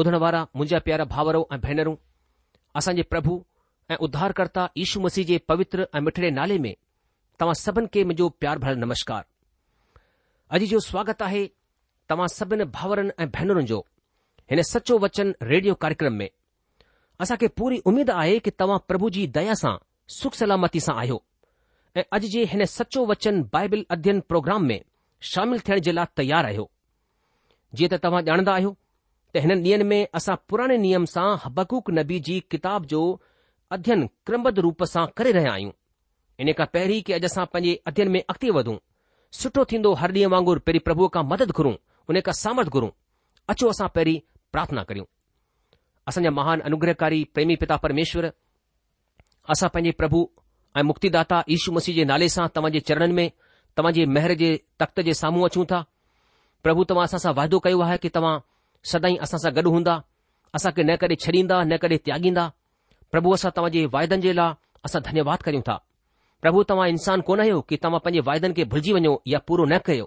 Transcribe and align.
ॿुधण 0.00 0.14
वारा 0.22 0.40
मुंहिंजा 0.56 0.78
प्यारा 0.86 1.04
भाउरो 1.12 1.40
ऐं 1.52 1.56
भेनरूं 1.60 1.94
असांजे 2.78 3.02
प्रभु 3.12 3.32
ऐं 3.92 3.96
उद्धारकर्ता 4.06 4.62
ईशू 4.84 5.00
मसीह 5.06 5.24
जे 5.30 5.36
पवित्र 5.50 5.86
ऐं 5.96 6.00
मिठड़े 6.06 6.30
नाले 6.38 6.58
में 6.66 6.74
तव्हां 7.40 7.54
सभिनी 7.64 7.86
खे 7.94 8.04
मुंहिंजो 8.04 8.28
प्यार 8.42 8.58
भर 8.64 8.76
नमस्कार 8.84 9.24
अॼु 10.58 10.66
जो 10.72 10.80
स्वागतु 10.88 11.24
आहे 11.26 11.42
तव्हां 12.12 12.28
सभिनी 12.36 12.64
भाउरनि 12.76 13.10
ऐं 13.24 13.28
भेनरुनि 13.36 13.66
जो 13.72 13.80
हिन 14.52 14.62
सचो 14.72 14.98
वचन 15.04 15.34
रेडियो 15.52 15.74
कार्यक्रम 15.82 16.14
में 16.22 16.28
असां 17.24 17.36
पूरी 17.60 17.82
उमीद 17.92 18.10
आहे 18.22 18.38
की 18.46 18.50
तव्हां 18.62 18.78
प्रभु 18.92 19.10
जी 19.18 19.26
दया 19.38 19.54
सां 19.64 19.74
सुख 20.20 20.40
सलामती 20.42 20.80
सां 20.88 20.96
आहियो 21.02 21.20
ऐं 22.00 22.04
अॼु 22.18 22.32
जे 22.36 22.44
हिन 22.54 22.64
सचो 22.80 23.04
वचन 23.14 23.42
बाइबल 23.58 23.84
अध्यन 23.98 24.20
प्रोग्राम 24.32 24.66
में 24.72 24.78
शामिल 25.32 25.66
थियण 25.68 25.86
जे 25.90 25.96
लाइ 26.00 26.14
तयार 26.22 26.52
आहियो 26.52 26.70
जीअं 27.78 27.90
त 27.96 28.06
तव्हां 28.06 28.28
ॼाणंदा 28.34 28.60
आहियो 28.60 28.76
त 29.34 29.40
हिन 29.42 29.50
ॾींहनि 29.54 29.84
में 29.88 30.06
असां 30.14 30.34
पुराणे 30.48 30.76
नियम 30.84 31.04
सां 31.10 31.26
हबकूक 31.44 31.90
नबी 31.98 32.18
जी 32.28 32.38
किताब 32.50 32.84
जो 32.92 33.02
अध्यन 33.76 34.06
क्रमबद्ध 34.26 34.58
रूप 34.66 34.82
सां 34.92 35.06
करे 35.18 35.32
रहिया 35.36 35.52
आहियूं 35.52 35.72
इन 36.42 36.52
खां 36.58 36.66
पहिरीं 36.72 37.00
कि 37.06 37.12
अॼु 37.16 37.20
असां 37.26 37.44
पंहिंजे 37.52 37.74
अध्यन 37.90 38.08
में 38.14 38.20
अॻिते 38.22 38.50
वधूं 38.56 38.76
सुठो 39.42 39.64
थींदो 39.70 39.92
हर 40.00 40.12
ॾींहुं 40.14 40.30
वांगुर 40.32 40.58
पहिरीं 40.66 40.80
प्रभुअ 40.88 41.08
खां 41.14 41.22
मदद 41.32 41.50
घुरूं 41.60 41.72
हुन 42.10 42.20
खां 42.28 42.32
सामर्ध 42.40 42.70
घुरूं 42.78 42.90
अचो 43.54 43.68
असां 43.74 43.88
पहिरीं 44.00 44.18
प्रार्थना 44.52 44.82
करियूं 44.90 45.06
असांजा 46.08 46.30
महान 46.40 46.60
अनुग्रहकारी 46.70 47.22
प्रेमी 47.34 47.56
पिता 47.62 47.76
परमेश्वर 47.86 48.30
असां 49.54 49.68
पंहिंजे 49.74 49.96
प्रभु 50.00 50.26
ऐं 50.78 50.82
मुक्तिदा 50.90 51.22
दाता 51.30 51.70
मसीह 51.78 51.94
जे 52.00 52.04
नाले 52.14 52.28
सां 52.36 52.48
तव्हां 52.56 52.80
चरणनि 52.90 53.14
में 53.20 53.28
तव्हां 53.76 53.92
जे 54.00 54.04
महिर 54.18 54.34
जे 54.44 54.50
तख़्त 54.80 55.00
जे 55.10 55.14
साम्हूं 55.24 55.44
अचूं 55.50 55.64
था 55.74 55.84
प्रभु 56.66 56.84
तव्हां 56.92 57.06
असां 57.10 57.22
सां 57.26 57.34
वाइदो 57.40 57.58
कयो 57.68 57.80
आहे 57.88 57.98
कि 58.04 58.08
तव्हां 58.16 58.38
सदाई 58.88 59.16
असां 59.24 59.38
सां 59.40 59.50
गॾु 59.56 59.70
हूंदा 59.74 59.94
असांखे 60.56 60.82
न 60.88 60.94
कड 61.00 61.12
छॾींदा 61.24 61.56
न 61.70 61.76
कड॒ 61.82 61.96
त्यागींदा 62.06 62.44
प्रभु 63.12 63.32
असां 63.36 63.50
तव्हां 63.56 63.72
जे 63.74 63.84
वाइदनि 63.94 64.22
जे 64.26 64.32
लाइ 64.38 64.54
असां 64.86 65.00
धन्यवाद 65.08 65.38
करियूं 65.46 65.64
था 65.68 65.76
प्रभु 66.42 66.58
तव्हां 66.68 66.88
इंसान 66.94 67.20
कोन 67.28 67.40
आहियो 67.44 67.60
कि 67.68 67.76
तव्हां 67.82 68.00
पंहिंजे 68.04 68.20
वाइदनि 68.28 68.54
खे 68.58 68.64
भुलिजी 68.72 68.92
वञो 68.98 69.12
या 69.34 69.38
पूरो 69.48 69.64
न 69.72 69.78
कयो 69.86 70.06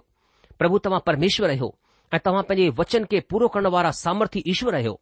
प्रभु 0.58 0.78
तव्हां 0.84 1.00
परमेश्वर 1.08 1.48
आहियो 1.54 1.68
ऐं 2.14 2.20
तव्हां 2.26 2.42
पंहिंजे 2.48 2.72
वचन 2.80 3.04
खे 3.12 3.20
पूरो 3.30 3.48
करण 3.54 3.66
वारा 3.76 3.90
सामर्थ्य 4.04 4.42
ईश्वर 4.54 4.74
आहियो 4.80 4.94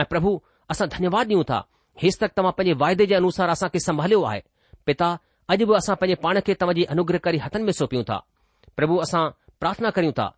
ऐं 0.00 0.04
प्रभु 0.12 0.30
असां 0.74 0.86
धन्यवाद 0.96 1.24
ॾियूं 1.32 1.44
था 1.50 1.58
हेसि 2.02 2.18
तक 2.20 2.32
तव्हां 2.36 2.52
पंहिंजे 2.58 2.78
वाइदे 2.84 3.06
जे 3.10 3.14
अनुसार 3.22 3.48
असां 3.56 3.68
खे 3.72 3.78
संभालियो 3.88 4.22
आहे 4.30 4.40
पिता 4.86 5.08
अॼु 5.52 5.66
बि 5.70 5.74
असां 5.82 5.96
पंहिंजे 6.02 6.22
पाण 6.24 6.40
खे 6.46 6.54
तव्हां 6.60 6.76
जे 6.80 6.84
अनुग्रह 6.96 7.24
करे 7.28 7.38
हथनि 7.46 7.64
में 7.68 7.72
सोंपियूं 7.82 8.04
था 8.12 8.18
प्रभु 8.76 8.96
असां 9.06 9.22
प्रार्थना 9.60 9.90
करियूं 9.98 10.14
था 10.22 10.28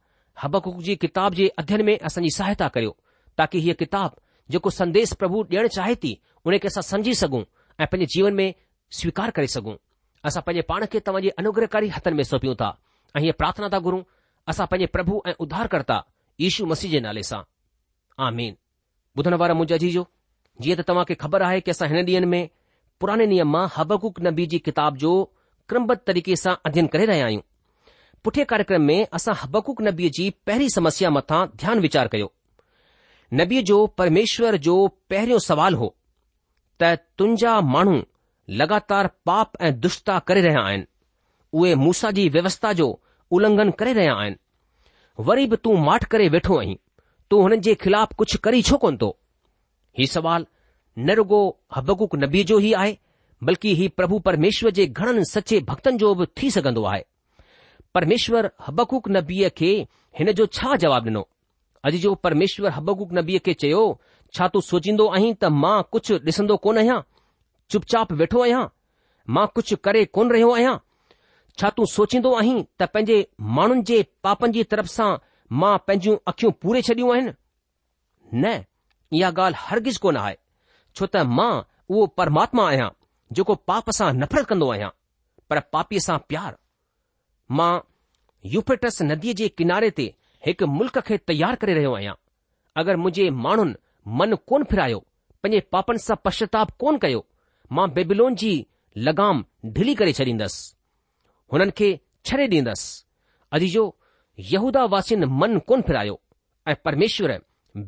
हबकुक 0.43 0.81
जी 0.83 0.95
किताब 1.03 1.35
जे 1.35 1.47
अध्ययन 1.59 1.85
में 1.87 1.97
असांजी 1.99 2.31
सहायता 2.37 2.69
करियो 2.75 2.97
ताकी 3.39 3.59
हीअ 3.61 3.75
किताबु 3.83 4.21
जेको 4.53 4.71
संदेश 4.71 5.13
प्रभु 5.19 5.43
ॾियणु 5.51 5.69
चाहे 5.77 5.95
थी 6.05 6.13
उने 6.47 6.59
खे 6.59 6.69
असां 6.69 6.83
सम्झी 6.89 7.15
सघूं 7.23 7.43
ऐं 7.81 7.87
पंहिंजे 7.93 8.07
जीवन 8.17 8.35
में 8.41 8.53
स्वीकार 8.99 9.31
करे 9.39 9.47
सघूं 9.55 9.75
असां 10.31 10.43
पंहिंजे 10.47 10.63
पाण 10.71 10.85
खे 10.93 11.01
तव्हांजे 11.07 11.29
अनुग्रहकारी 11.45 11.89
हथनि 11.97 12.17
में 12.17 12.25
सौंपियूं 12.31 12.55
था 12.61 12.77
ऐं 13.17 13.21
हीअ 13.27 13.33
प्रार्थना 13.39 13.69
ता 13.75 13.79
घुरूं 13.87 14.03
असां 14.53 14.67
पांजे 14.73 14.87
प्रभु 14.97 15.23
ऐं 15.29 15.35
उद्धारकर्ता 15.47 16.01
यीशू 16.45 16.67
मसीह 16.75 16.91
जे 16.97 17.01
नाले 17.07 17.23
सां 17.31 17.41
आमीन 18.27 18.37
मेन 18.53 18.57
ॿुधण 19.19 19.35
वारा 19.43 19.55
मुंहिंजो 19.61 19.77
जीजो 19.87 20.07
जीअं 20.63 20.77
त 20.83 20.87
तव्हां 20.91 21.05
खे 21.09 21.15
ख़बर 21.25 21.43
आहे 21.51 21.61
कि 21.69 21.77
असां 21.77 21.89
हिन 21.95 22.05
ॾींहनि 22.05 22.27
में 22.37 22.49
पुराने 23.01 23.27
नियम 23.35 23.51
मां 23.57 23.67
हबकुक 23.77 24.21
नबी 24.29 24.47
जी 24.55 24.59
किताब 24.71 24.97
जो 25.07 25.15
क्रमबद्ध 25.69 26.01
तरीक़े 26.07 26.37
सां 26.45 26.55
अध्ययन 26.69 26.87
करे 26.97 27.07
रहिया 27.13 27.25
आहियूं 27.27 27.43
पुठे 28.25 28.45
कार्यक्रम 28.51 28.83
में 28.83 29.01
असां 29.17 29.33
हबकुक 29.43 29.81
नबीअ 29.87 30.11
जी 30.19 30.29
पहिरीं 30.49 30.69
समस्या 30.75 31.09
मथां 31.15 31.41
ध्यानु 31.63 31.81
वीचार 31.87 32.09
कयो 32.15 32.29
नबीअ 33.41 33.63
जो 33.71 33.79
परमेश्वर 34.01 34.57
जो 34.67 34.77
पहिरियों 35.13 35.39
सवाल 35.49 35.75
हो 35.81 35.89
त 36.83 36.95
तुंहिंजा 37.23 37.57
माण्हू 37.75 37.99
लगातार 38.63 39.11
पाप 39.31 39.61
ऐं 39.69 39.73
दुश्ता 39.81 40.19
करे 40.31 40.41
रहिया 40.49 40.63
आहिनि 40.71 40.87
उहे 41.61 41.75
मूसा 41.85 42.11
जी 42.19 42.29
व्यवस्था 42.39 42.73
जो 42.81 42.89
उलंघन 43.39 43.71
करे 43.83 43.93
रहिया 44.01 44.15
आहिनि 44.23 45.23
वरी 45.29 45.47
बि 45.53 45.57
तूं 45.67 45.77
माठ 45.89 46.05
करे 46.15 46.29
वेठो 46.37 46.59
आहीं 46.61 46.77
तू 47.31 47.41
हुननि 47.43 47.59
जे 47.69 47.75
ख़िलाफ़ 47.85 48.15
कुझु 48.23 48.39
करी 48.47 48.63
छो 48.71 48.77
कोन्ह 48.87 48.99
थो 49.03 49.11
हीउ 49.99 50.13
सुवाल 50.15 50.47
न 50.99 51.15
रुगो 51.21 51.41
हबकुक 51.77 52.17
नबी 52.25 52.43
जो 52.53 52.61
ई 52.61 52.73
आहे 52.83 52.97
बल्कि 53.51 53.75
ही 53.83 53.89
प्रभु 54.01 54.19
परमेश्वर 54.31 54.71
जे 54.81 54.87
घणनि 54.87 55.25
सचे 55.35 55.61
भक्तनि 55.73 55.99
जो 56.07 56.15
बि 56.23 56.27
थी 56.43 56.51
सघंदो 56.59 56.85
आहे 56.95 57.03
પરમેશ્વર 57.95 58.47
હબકુક 58.67 59.07
નબિયે 59.17 59.51
કે 59.59 59.71
હને 60.19 60.33
જો 60.41 60.45
છા 60.57 60.75
જવાબ 60.85 61.05
દનો 61.09 61.23
અજી 61.87 62.03
જો 62.05 62.15
પરમેશ્વર 62.27 62.71
હબકુક 62.77 63.11
નબિયે 63.19 63.41
કે 63.47 63.53
ચયો 63.63 63.85
છા 64.35 64.49
તું 64.53 64.63
સોજીndo 64.69 65.05
આહી 65.15 65.35
તા 65.43 65.53
માં 65.63 65.85
કુછ 65.93 66.09
દિસndo 66.27 66.55
કોને 66.65 66.83
હા 66.91 67.07
ચુપચાપ 67.71 68.09
બેઠો 68.21 68.39
આયા 68.45 68.73
માં 69.35 69.49
કુછ 69.55 69.71
કરે 69.85 70.01
કોન 70.15 70.29
રહ્યો 70.35 70.53
આયા 70.59 70.83
છા 71.59 71.73
તું 71.77 71.87
સોચીndo 71.97 72.29
આહી 72.39 72.61
તા 72.79 72.91
પેજે 72.95 73.17
માણન 73.57 73.87
જે 73.89 73.99
પાપનજી 74.25 74.67
તરફ 74.71 74.91
સા 74.97 75.13
માં 75.61 75.79
પેંજુ 75.87 76.13
અખ્યું 76.31 76.55
પૂરે 76.61 76.81
છડીઓ 76.87 77.13
હે 77.19 77.23
ને 77.27 77.35
ને 78.43 78.57
આ 79.27 79.33
ગાલ 79.39 79.55
હરગિજ 79.67 79.97
કો 80.03 80.09
ના 80.15 80.25
આય 80.27 80.39
છોતા 80.97 81.25
માં 81.39 81.57
ઓ 81.95 81.97
પરમાત્મા 82.17 82.69
આયા 82.71 82.97
જો 83.35 83.43
કો 83.49 83.55
પાપસા 83.69 84.11
નફર 84.21 84.45
કંદો 84.51 84.67
આયા 84.73 84.93
પર 85.49 85.59
પાપીસા 85.73 86.25
પ્યાર 86.31 86.55
मां 87.51 87.79
यूफेटस 88.53 89.01
नदीअ 89.03 89.35
जे 89.37 89.49
किनारे 89.59 89.91
ते 89.99 90.05
हिकु 90.47 90.67
मुल्क़ 90.77 90.99
खे 91.07 91.17
तयारु 91.31 91.57
करे 91.63 91.75
रहियो 91.75 91.93
आहियां 91.95 92.15
अगरि 92.83 92.97
मुंहिंजे 92.97 93.29
माण्हुनि 93.47 93.75
मन 94.21 94.35
कोन 94.49 94.65
फिरायो 94.71 94.99
पंहिंजे 95.43 95.61
पापनि 95.73 95.99
सां 96.07 96.17
पश्चाताप 96.25 96.71
कोन 96.83 96.99
कयो 97.05 97.25
मां 97.77 97.89
बेबिलोन 97.95 98.35
जी 98.43 98.53
लगाम 99.09 99.45
ढिली 99.77 99.95
करे 100.01 100.13
छॾींदुसि 100.21 100.75
हुननि 101.53 101.71
खे 101.81 101.89
छॾे 102.27 102.47
डींदुसि 102.55 103.05
अजी 103.59 103.69
जो 103.77 103.85
यहूदािन 104.53 105.25
मनु 105.43 105.61
कोन 105.69 105.83
फेरायो 105.91 106.19
ऐं 106.69 106.75
परमेश्वर 106.85 107.39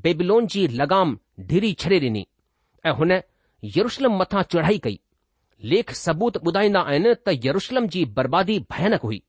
बेबिलोन 0.04 0.46
जी 0.54 0.66
लॻाम 0.80 1.18
ढिली 1.52 1.72
छॾे 1.84 1.98
डि॒नी 2.06 2.26
ऐं 2.86 2.92
हुन 3.00 3.12
यरुशलम 3.76 4.18
मथां 4.20 4.42
चढ़ाई 4.54 4.78
कई 4.84 4.98
लेख 5.72 5.90
सबूत 6.04 6.36
ॿुधाईंदा 6.48 6.80
आहिनि 6.90 7.14
त 7.26 7.40
यरुशलम 7.44 7.86
जी 7.96 8.04
बर्बादी 8.16 8.58
भयानक 8.70 9.00
हुई 9.10 9.22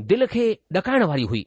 दिल 0.00 0.26
खे 0.32 0.48
ॾकाइण 0.76 1.02
वारी 1.08 1.22
हुई 1.30 1.46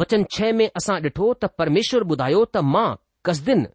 वचन 0.00 0.24
छह 0.36 0.52
में 0.58 0.68
असां 0.76 0.96
ॾिठो 1.02 1.32
त 1.34 1.44
परमेश्वर 1.58 2.02
ॿुधायो 2.12 2.44
त 2.44 2.62
मां 2.74 2.86
कसदिन 3.24 3.66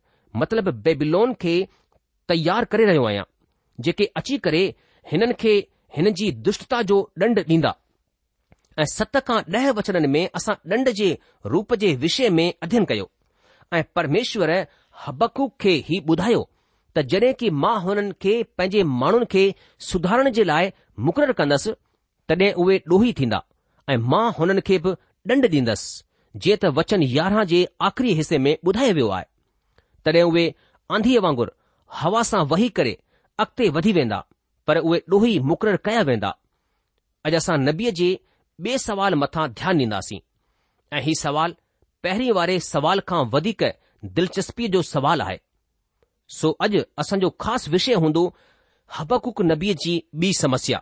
मतिलब 0.41 0.69
बेबिलोन 0.87 1.33
खे 1.41 1.53
तयार 2.29 2.65
करे 2.71 2.85
रहियो 2.85 3.03
आहियां 3.09 3.23
जेके 3.83 4.05
अची 4.21 4.37
करे 4.47 4.63
हिननि 5.11 5.33
खे 5.41 5.53
हिन 5.97 6.09
जी 6.21 6.31
दुष्टता 6.47 6.81
जो 6.91 6.97
ॾंड 7.21 7.39
ॾींदा 7.49 7.73
ऐं 8.79 8.85
सत 8.93 9.17
खां 9.27 9.39
ॾह 9.57 9.69
वचननि 9.79 10.07
में 10.15 10.25
असां 10.41 10.55
ॾंड 10.75 10.89
जे 11.01 11.09
रूप 11.55 11.73
जे 11.85 11.93
विषय 12.05 12.29
में 12.39 12.47
अध्यन 12.67 12.85
कयो 12.93 13.09
ऐं 13.73 13.83
परमेश्वर 13.95 14.53
हबकूक 15.05 15.53
खे 15.61 15.75
ई 15.95 15.99
ॿुधायो 16.15 16.41
त 16.95 16.99
जॾहिं 17.13 17.33
की 17.43 17.49
मां 17.65 17.77
हुननि 17.85 18.11
खे 18.21 18.41
पंहिंजे 18.57 18.83
माण्हुनि 18.97 19.25
खे 19.37 19.45
सुधारण 19.91 20.31
जे 20.39 20.43
लाइ 20.53 20.71
मुक़ररु 21.07 21.33
कंदसि 21.41 21.73
तॾहिं 22.31 22.51
उहे 22.63 22.77
ॾोही 22.91 23.13
थींदा 23.19 23.39
ऐं 23.89 23.97
मां 24.11 24.25
हुननि 24.39 24.61
खे 24.67 24.77
बि 24.83 24.91
ॾंड 25.33 25.45
ॾींदसि 25.45 26.03
जीअं 26.43 26.57
त 26.61 26.65
वचन 26.77 27.03
यारहं 27.03 27.43
जे 27.51 27.65
आख़िरी 27.87 28.13
हिसे 28.15 28.37
में 28.45 28.55
ॿुधायो 28.65 28.93
वियो 28.95 29.07
आहे 29.17 29.25
तॾहिं 30.05 30.23
उहे 30.23 30.43
आंधीअ 30.95 31.21
वांगुरु 31.25 31.51
हवा 31.99 32.21
सां 32.31 32.43
वही 32.51 32.69
करे 32.77 32.93
अॻिते 33.43 33.69
वधी 33.77 33.91
वेंदा 33.97 34.19
पर 34.67 34.77
उहे 34.85 34.99
ॾोही 35.11 35.39
मुक़ररु 35.51 35.77
कया 35.85 36.01
वेंदा 36.09 36.29
अॼु 37.25 37.35
असां 37.41 37.57
नबीअ 37.67 37.91
जे 38.01 38.09
ॿिए 38.63 38.77
सवाल 38.87 39.15
मथां 39.23 39.47
ध्यानु 39.57 39.79
ॾींदासीं 39.83 40.19
ऐं 40.97 41.01
हीउ 41.05 41.19
सवाल 41.25 41.55
पहिरीं 42.03 42.31
वारे 42.37 42.59
सवाल 42.73 42.99
खां 43.09 43.23
वधीक 43.33 43.63
दिलचस्पीअ 44.19 44.69
जो 44.73 44.81
सवाल 44.95 45.21
आहे 45.27 45.37
सो 46.39 46.51
अॼु 46.65 46.81
असांजो 47.01 47.29
ख़ासि 47.41 47.71
विषय 47.71 47.93
हूंदो 48.05 48.23
हबकुक 48.97 49.41
नबीअ 49.51 49.75
जी 49.85 49.93
ॿी 50.27 50.33
समस्या 50.43 50.81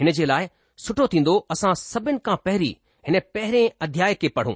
हिन 0.00 0.10
जे 0.18 0.24
लाइ 0.26 0.48
सुठो 0.80 1.06
थींदो 1.12 1.34
असां 1.52 1.72
सभिनि 1.78 2.18
खां 2.24 2.36
पहिरीं 2.44 2.74
हिन 3.08 3.18
पहिरें 3.34 3.70
अध्याय 3.86 4.14
खे 4.20 4.28
पढ़ूं 4.36 4.54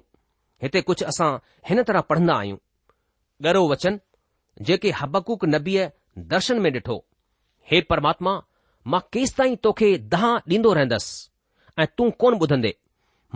हिते 0.63 0.81
कुझु 0.89 1.05
असां 1.07 1.31
हिन 1.69 1.83
तरह 1.89 2.01
पढ़ंदा 2.11 2.35
आहियूं 2.35 2.59
गरो 3.45 3.63
वचन 3.71 3.99
जेके 4.69 4.91
हबकूक 5.01 5.45
नबीअ 5.55 5.89
दर्शन 6.33 6.59
में 6.65 6.71
ॾिठो 6.73 6.97
हे 7.71 7.81
परमात्मा 7.91 8.33
मां 8.93 9.01
केसि 9.13 9.35
ताईं 9.39 9.57
तोखे 9.65 9.89
दहा 10.15 10.31
ॾींदो 10.53 10.73
रहंदसि 10.79 11.83
ऐं 11.83 11.87
तूं 11.99 12.11
कोन 12.23 12.39
ॿुधंदे 12.47 12.73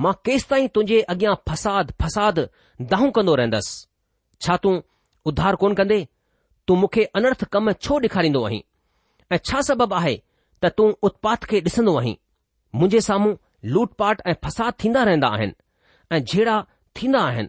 मां 0.05 0.13
केसिताईं 0.25 0.69
तुंहिंजे 0.75 1.01
अॻियां 1.15 1.35
फसाद 1.49 1.93
फसाद 2.03 2.39
दाहूं 2.93 3.11
कंदो 3.17 3.35
रहंदसि 3.41 3.87
छा 4.47 4.57
तूं 4.65 4.75
उधार 5.33 5.57
कोन 5.63 5.75
कंदे 5.81 6.01
तूं 6.69 6.77
मूंखे 6.81 7.05
अनर्थ 7.21 7.45
कम 7.55 7.73
छो 7.85 7.99
ॾेखारींदो 8.07 8.45
आहीं 8.49 8.63
ऐं 9.33 9.39
छा 9.47 9.61
सबबु 9.69 9.95
आहे 10.01 10.17
त 10.63 10.69
तूं 10.77 10.89
उत्पात 11.09 11.45
खे 11.51 11.61
ॾिसंदो 11.71 11.97
आहीं 12.01 12.17
मुंहिंजे 12.75 13.01
साम्हूं 13.01 13.35
लूट 13.71 13.93
पाट 13.99 14.21
ऐं 14.27 14.35
फसाद 14.45 14.75
थींदा 14.85 15.03
रहंदा 15.05 15.29
आहिनि 15.39 15.53
ऐं 16.13 16.19
झेड़ा 16.25 16.61
थींदा 16.97 17.21
आहिनि 17.29 17.49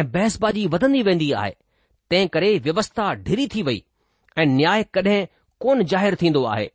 ऐं 0.00 0.06
बहसबाजी 0.12 0.66
वधंदी 0.74 1.02
वेंदी 1.08 1.30
आहे 1.40 1.54
तंहिं 2.10 2.28
करे 2.34 2.56
व्यवस्था 2.66 3.12
ढिरी 3.26 3.46
थी 3.54 3.62
वई 3.62 3.82
ऐं 4.38 4.46
न्याय 4.46 4.82
कॾहिं 4.94 5.24
कोन 5.60 5.82
ज़ाहिरु 5.92 6.16
थींदो 6.22 6.44
आहे 6.54 6.70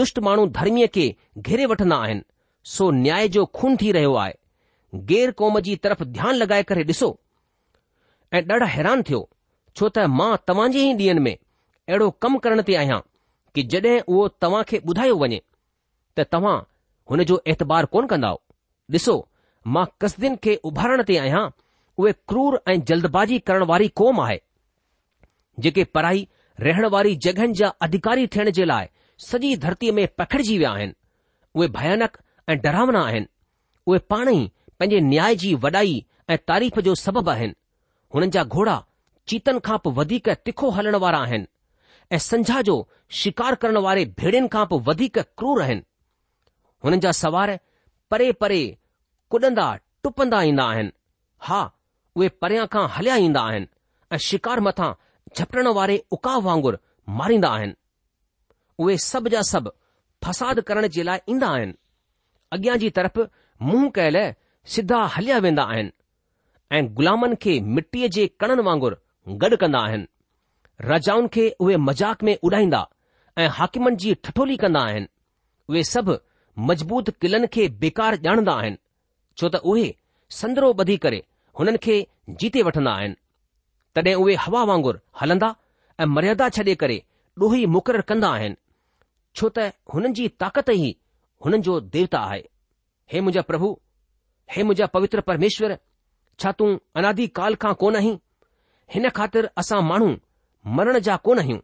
दुष्ट 0.00 0.18
माण्हू 0.28 0.46
धर्मीअ 0.58 0.86
खे 0.94 1.06
घेरे 1.46 1.66
वठंदा 1.72 1.96
आहिनि 2.04 2.22
सो 2.74 2.90
न्याय 3.04 3.28
जो 3.36 3.44
खून 3.56 3.76
थी 3.82 3.92
रहियो 3.96 4.14
आहे 4.22 4.34
गै़र 5.10 5.30
कौम 5.40 5.58
जी 5.68 5.76
तरफ़ 5.84 6.02
ध्यानु 6.16 6.38
लॻाए 6.44 6.62
करे 6.70 6.82
ॾिसो 6.92 7.08
ऐं 8.36 8.42
ॾाढा 8.52 8.66
हैरान 8.76 9.02
थियो 9.08 9.20
छो 9.76 9.88
त 9.96 10.06
मां 10.18 10.32
तव्हां 10.48 10.70
जे 10.72 10.80
ई 10.88 10.92
ॾींहनि 10.96 11.20
में 11.26 11.34
अहिड़ो 11.36 12.10
कमु 12.22 12.38
करण 12.46 12.60
ते 12.68 12.74
आहियां 12.82 12.98
कि 13.54 13.62
जड॒हिं 13.74 14.00
उहो 14.06 14.26
तव्हां 14.42 14.62
खे 14.72 14.80
ॿुधायो 14.92 15.16
वञे 15.22 15.40
त 16.18 16.26
तव्हां 16.32 16.58
हुन 17.10 17.22
जो 17.30 17.40
एतबार 17.54 17.86
कोन 17.94 18.06
कंदा 18.12 18.30
ॾिसो 18.94 19.12
मां 19.74 19.84
कसदियुनि 20.02 20.36
खे 20.44 20.54
उभारण 20.70 21.00
ते 21.08 21.16
आहियां 21.22 21.42
उहे 22.02 22.12
क्रूर 22.30 22.54
ऐं 22.72 22.78
जल्दबाज़ी 22.90 23.38
करण 23.50 23.64
वारी 23.70 23.88
क़ौम 24.00 24.20
आहे 24.24 24.38
जेके 25.66 25.84
पढ़ाई 25.98 26.26
रहण 26.68 26.86
वारी 26.94 27.14
जॻहियुनि 27.26 27.54
जा 27.60 27.68
अधिकारी 27.86 28.26
थियण 28.36 28.50
जे 28.58 28.64
लाइ 28.70 28.86
सॼी 29.26 29.52
धरतीअ 29.66 29.92
में 29.98 30.06
पखिड़िजी 30.22 30.56
विया 30.58 30.70
आहिनि 30.78 30.94
उहे 31.58 31.68
भयानक 31.80 32.18
ऐं 32.54 32.58
डरावना 32.66 33.02
आहिनि 33.10 33.26
उहे 33.86 33.98
पाण 34.14 34.28
ई 34.36 34.40
पंहिंजे 34.82 35.00
न्याय 35.10 35.36
जी 35.44 35.54
वॾाई 35.66 35.94
ऐं 36.30 36.38
तारीफ़ 36.52 36.80
जो 36.90 36.94
सबबु 37.04 37.30
आहिनि 37.36 37.54
हुननि 38.14 38.30
जा 38.38 38.44
घोड़ा 38.58 38.76
चीतन 39.32 39.58
खां 39.68 39.78
पोइ 39.86 39.92
वधीक 40.02 40.28
तिखो 40.50 40.70
हलण 40.80 40.94
वारा 41.06 41.18
आहिनि 41.26 41.52
ऐं 42.18 42.24
संझा 42.30 42.60
जो 42.70 42.76
शिकार 43.22 43.54
करण 43.64 43.78
वारे 43.88 44.04
भेड़ियुनि 44.22 44.48
खां 44.56 44.66
पोइ 44.74 44.82
वधीक 44.90 45.18
क्रूर 45.38 45.62
आहिनि 45.68 45.84
हुननि 46.84 46.96
जा 47.04 47.10
सवार 47.22 47.58
परे 48.10 48.30
परे 48.42 48.60
कुॾंदा 49.30 49.66
टुपंदा 50.04 50.42
ईंदा 50.50 50.64
आहिनि 50.72 50.90
हा 51.48 51.60
उहे 52.16 52.28
परियां 52.42 52.66
खां 52.74 52.86
हलिया 52.96 53.16
ईंदा 53.26 53.40
आहिनि 53.50 53.66
ऐं 54.14 54.18
शिकार 54.28 54.60
मथां 54.68 54.90
झपटण 55.36 55.66
वारे 55.78 55.96
उकाव 56.16 56.40
वांगुरु 56.46 56.78
मारींदा 57.18 57.48
आहिनि 57.58 57.74
उहे 58.82 58.96
सभु 59.10 59.28
जा 59.34 59.42
सभु 59.52 59.70
फसाद 60.24 60.60
करण 60.70 60.86
जे 60.96 61.02
लाइ 61.08 61.20
ईंदा 61.34 61.48
आहिनि 61.58 61.74
अॻियां 62.56 62.78
जी 62.84 62.90
तरफ़ 62.98 63.18
मुंहुं 63.68 63.90
कयल 63.98 64.16
सिधा 64.76 65.02
हलिया 65.16 65.38
वेंदा 65.46 65.62
आहिनि 65.74 65.92
ऐं 66.78 66.82
ग़ुलामनि 66.96 67.36
खे 67.44 67.58
मिटीअ 67.78 68.08
जे 68.16 68.26
कणनि 68.42 68.62
वांगुरु 68.70 69.34
गॾु 69.44 69.56
कंदा 69.64 69.80
आहिनि 69.90 70.10
राजाउनि 70.94 71.28
खे 71.36 71.44
उहे 71.64 71.76
मज़ाक़ 71.88 72.24
में 72.28 72.36
उॾाईंदा 72.48 72.82
ऐं 73.38 73.46
हाकिमनि 73.58 73.96
जी 74.04 74.14
ठठोली 74.24 74.56
कंदा 74.64 74.82
आहिनि 74.90 75.08
उहे 75.70 75.82
सभु 75.94 76.14
मज़बूत 76.58 77.10
क़िलनि 77.20 77.46
खे 77.52 77.68
बेकार 77.80 78.14
ॼाणदा 78.26 78.52
आहिनि 78.60 78.76
छो 79.38 79.48
त 79.48 79.56
उहे 79.70 79.84
संदरो 80.34 80.72
बधी 80.78 80.96
करे 81.04 81.22
हुननि 81.58 81.78
खे 81.84 82.00
जीते 82.40 82.62
वठंदा 82.62 82.92
आहिनि 82.94 83.14
तॾहिं 83.94 84.14
उहे 84.22 84.34
हवा 84.46 84.62
वांगुरु 84.70 84.98
हलंदा 85.20 85.54
ऐं 86.00 86.06
मर्यादा 86.14 86.48
छॾे 86.56 86.74
करे 86.82 86.96
डूही 87.38 87.64
मुक़ररु 87.74 88.02
कंदा 88.08 88.28
आहिनि 88.38 88.56
छो 89.36 89.48
त 89.58 89.70
हुननि 89.94 90.12
जी 90.20 90.28
ताक़त 90.42 90.70
ई 90.74 90.90
हुननि 91.44 91.58
जो 91.70 91.80
देवता 91.94 92.18
आहे 92.18 92.42
हे 93.12 93.20
मुंहिंजा 93.20 93.42
प्रभु 93.52 93.70
हे 94.56 94.62
मुंहिंजा 94.62 94.86
पवित्र 94.96 95.20
परमेश्वर 95.32 95.76
छा 96.40 96.52
तूं 96.58 96.76
अनादी 97.00 97.26
खां 97.38 97.74
कोन 97.84 97.96
आहीं 97.96 98.16
हिन 98.94 99.08
ख़ातिर 99.16 99.48
असां 99.62 99.80
माण्हू 99.92 100.14
मरण 100.78 100.98
जा 101.08 101.16
कोन 101.26 101.38
आहियूं 101.38 101.58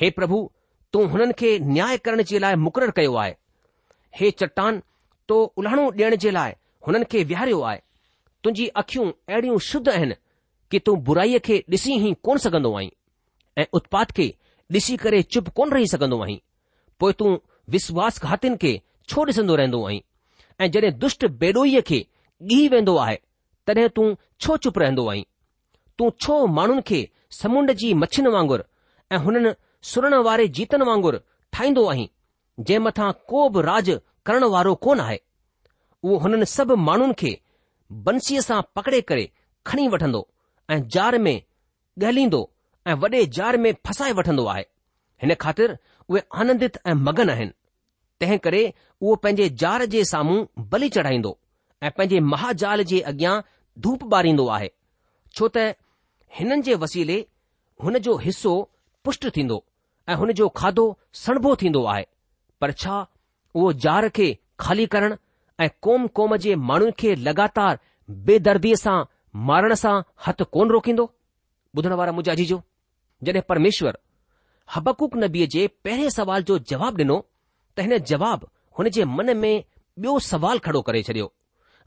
हे 0.00 0.10
प्रभु 0.20 0.48
तूं 0.92 1.08
हुननि 1.10 1.32
खे 1.38 1.58
न्याय 1.72 1.96
करण 2.06 2.22
जे 2.30 2.38
लाइ 2.38 2.54
मुक़ररु 2.68 2.92
कयो 2.96 3.14
आहे 3.22 3.34
हे 4.20 4.30
चट्टान 4.40 4.82
तो 5.28 5.42
उल्हणो 5.58 5.84
ॾियण 5.96 6.14
जे 6.22 6.30
लाइ 6.32 6.52
हुननि 6.86 7.04
खे 7.10 7.22
विहारियो 7.30 7.60
आहे 7.70 7.80
तुंहिंजी 8.44 8.66
अखियूं 8.82 9.10
अहिड़ियूं 9.28 9.58
शुद्ध 9.68 9.88
आहिनि 9.88 10.14
कि 10.70 10.78
तूं 10.86 10.96
बुराईअ 11.08 11.38
खे 11.44 11.58
ॾिसी 11.72 11.96
ई 12.08 12.12
कोन 12.26 12.38
सघंदो 12.44 12.72
आहीं 12.78 12.90
ऐं 13.58 13.64
उत्पाद 13.78 14.10
खे 14.16 14.26
ॾिसी 14.74 14.96
करे 15.02 15.22
चुप 15.36 15.48
कोन 15.58 15.70
रही 15.72 15.86
सघंदो 15.94 16.20
आहीं 16.24 16.38
पोइ 17.00 17.12
तूं 17.18 17.36
विश्वासघातियुनि 17.74 18.56
खे 18.62 18.72
छो 19.12 19.24
ॾिसंदो 19.26 19.54
रहंदो 19.60 19.84
आहीं 19.86 20.00
ऐं 20.64 20.70
जॾहिं 20.76 20.92
दुष्ट 21.02 21.26
बेडोईअ 21.42 21.82
खे 21.88 22.02
ॻीह 22.56 22.68
वेंदो 22.72 22.96
आहे 23.04 23.16
तॾहिं 23.68 23.88
तूं 23.96 24.08
छो 24.44 24.56
चुप 24.64 24.78
रहंदो 24.82 25.06
आहीं 25.10 25.24
तूं 25.98 26.10
छो 26.24 26.44
माण्हुनि 26.58 26.82
खे 26.88 27.06
समुंड 27.40 27.70
जी 27.82 27.92
मछियुनि 28.04 28.30
वांगुरु 28.34 28.62
ऐं 29.14 29.18
हुननि 29.26 29.52
सुरण 29.92 30.14
वारे 30.30 30.48
जीतनि 30.58 30.84
वांगुरु 30.90 31.18
ठाहींदो 31.52 31.86
आहीं 31.92 32.08
जंहिं 32.60 32.78
मथां 32.82 33.10
को 33.28 33.48
बि 33.54 33.62
राज 33.62 33.88
करण 34.26 34.44
वारो 34.52 34.74
कोन 34.84 35.00
आहे 35.00 35.20
उहो 36.04 36.16
हुननि 36.22 36.46
सभु 36.46 36.76
माण्हुनि 36.88 37.14
खे 37.20 37.32
बंसीअ 38.06 38.40
सां 38.48 38.60
पकड़े 38.76 39.00
करे 39.10 39.28
खणी 39.66 39.88
वठंदो 39.94 40.26
ऐं 40.70 40.80
जार 40.96 41.18
में 41.26 41.36
ॻहलींदो 42.04 42.40
ऐं 42.86 42.94
वॾे 43.02 43.24
जार 43.38 43.56
में 43.62 43.72
फसाए 43.86 44.12
वठंदो 44.18 44.44
आहे 44.54 44.64
हिन 45.22 45.34
ख़ातिर 45.44 45.76
उहे 46.08 46.22
आनंदित 46.42 46.78
ऐं 46.86 46.94
मगन 47.06 47.30
आहिनि 47.30 47.52
तंहिं 48.20 48.38
करे 48.46 48.62
उहो 49.02 49.14
पंहिंजे 49.22 49.48
जार 49.62 49.84
जे 49.94 50.04
साम्हूं 50.12 50.66
बली 50.72 50.88
चढ़ाईंदो 50.96 51.36
ऐं 51.82 51.90
पंहिंजे 51.96 52.20
महाजाल 52.32 52.82
जे 52.92 53.00
अॻियां 53.12 53.34
धूप 53.86 54.12
ॿारींदो 54.14 54.46
आहे 54.56 54.70
छो 55.38 55.48
त 55.56 55.64
हिननि 56.38 56.62
जे 56.68 56.74
वसीले 56.84 57.18
हुन 57.84 57.98
जो 58.08 58.16
हिसो 58.26 58.52
पुष्ट 59.04 59.28
थींदो 59.36 59.62
ऐं 60.08 60.14
हुन 60.24 60.32
जो 60.42 60.48
खाधो 60.60 60.86
सणबो 61.24 61.54
थींदो 61.62 61.84
आहे 61.94 62.04
पर 62.60 62.72
छा 62.82 62.98
उहो 63.54 63.72
जार 63.84 64.08
खे 64.16 64.28
खाली 64.60 64.86
करणु 64.94 65.16
ऐं 65.64 65.68
क़ौम 65.82 66.06
क़ौम 66.16 66.36
जे 66.44 66.54
माण्हुनि 66.70 66.92
खे 67.00 67.14
लगातार 67.28 67.78
बेदर्दीअ 68.28 68.76
सां 68.84 68.96
मारण 69.50 69.74
सां 69.84 69.94
हथु 70.26 70.44
कोन 70.56 70.70
रोकींदो 70.76 71.12
ॿुधण 71.78 71.92
वारा 72.00 72.12
मुंहिंजा 72.18 72.34
जी 72.40 72.44
जॾहिं 72.50 73.42
परमेश्वर 73.50 73.96
हबकूक 74.74 75.16
नबीअ 75.22 75.46
जे 75.54 75.64
पहिरें 75.86 76.10
सवाल 76.18 76.42
जो 76.50 76.58
जवाब 76.72 77.00
ॾिनो 77.00 77.18
त 77.78 77.86
हिन 77.86 77.96
जवाब 78.12 78.46
हुन 78.78 78.88
जे 78.96 79.04
मन 79.16 79.32
में 79.44 79.50
ॿियो 79.50 80.18
सवाल 80.30 80.58
खड़ो 80.68 80.82
करे 80.90 81.02
छॾियो 81.08 81.28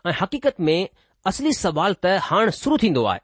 ऐं 0.07 0.13
हक़ीक़त 0.21 0.59
में 0.69 0.79
असली 1.31 1.53
सवाल 1.61 1.93
त 2.05 2.13
हाणे 2.29 2.51
शुरू 2.61 2.77
थींदो 2.83 3.03
आहे 3.13 3.21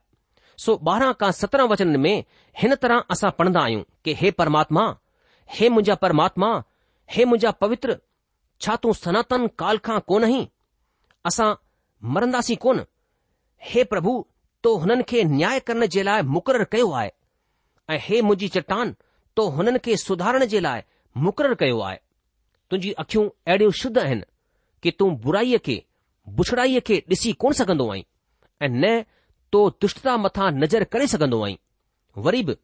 सो 0.65 0.77
ॿारहं 0.91 1.13
खां 1.19 1.31
सत्रहं 1.41 1.67
वचन 1.73 1.95
में 2.05 2.15
हिन 2.61 2.75
तरह 2.85 3.03
असां 3.15 3.31
पढ़ंदा 3.41 3.63
आहियूं 3.67 3.83
की 4.05 4.13
हे 4.21 4.31
परमात्मा 4.41 4.85
हे 5.57 5.69
मुंहिंजा 5.75 5.95
परमात्मा 6.07 6.51
हे 7.11 7.25
मुंहिंजा 7.25 7.51
पवित्र 7.61 7.97
छा 8.61 8.75
तूं 8.83 8.93
सनातन 8.93 9.47
काल 9.59 9.77
खां 9.85 9.99
कोन 10.07 10.23
आई 10.23 10.47
असां 11.27 11.53
मरंदासीं 12.13 12.55
कोन 12.65 12.83
हे 13.69 13.83
प्रभु 13.91 14.13
तो 14.63 14.75
हुननि 14.83 15.03
खे 15.09 15.23
न्याय 15.33 15.59
करण 15.67 15.85
जे 15.95 16.03
लाइ 16.03 16.21
मुक़ररु 16.35 16.65
कयो 16.71 16.91
आहे 16.99 17.09
ऐं 17.93 17.97
हे 18.01 18.21
मुंहिंजी 18.21 18.47
चट्टान 18.55 18.93
तो 19.37 19.47
हुननि 19.57 19.79
खे 19.85 19.95
सुधारण 20.05 20.45
जे 20.53 20.59
लाइ 20.65 20.81
मुक़ररु 21.25 21.55
कयो 21.59 21.79
आहे 21.87 21.97
तुंहिंजी 22.69 22.91
अखियूं 23.03 23.27
अहिड़ियूं 23.47 23.71
शुद्ध 23.81 23.97
आहिनि 24.05 24.23
कि 24.83 24.91
तूं 24.99 25.09
बुराईअ 25.25 25.57
खे 25.65 25.83
बुछड़ाईअ 26.37 26.81
खे 26.87 26.97
ॾिसी 27.11 27.33
कोन 27.41 27.53
सघंदो 27.61 27.91
आई 27.93 28.05
ऐं 28.61 28.69
न 28.71 29.01
तो 29.51 29.69
दुष्टता 29.81 30.15
मथां 30.17 30.51
नज़र 30.63 30.83
करे 30.95 31.07
सघंदो 31.13 31.43
आई 31.45 31.57
वरी 32.25 32.43
बि 32.47 32.55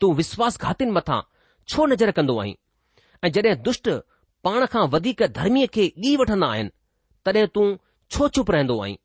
तूं 0.00 0.14
विश्वासघातीनि 0.14 0.90
मथां 0.92 1.20
छो 1.68 1.86
नज़र 1.86 2.10
कंदो 2.20 2.38
आई 2.40 2.56
ऐं 3.24 3.28
जॾहिं 3.32 3.54
दुष्ट 3.62 3.88
पाण 4.44 4.64
खां 4.72 4.86
वधीक 4.90 5.22
धर्मीअ 5.38 5.66
खे 5.74 5.84
ॻी 6.04 6.14
वठंदा 6.16 6.46
आहिनि 6.48 6.68
तॾहिं 7.26 7.46
तूं 7.54 7.66
छो 8.16 8.28
चुप 8.34 8.50
रहंदो 8.50 8.78
आहीं 8.82 8.96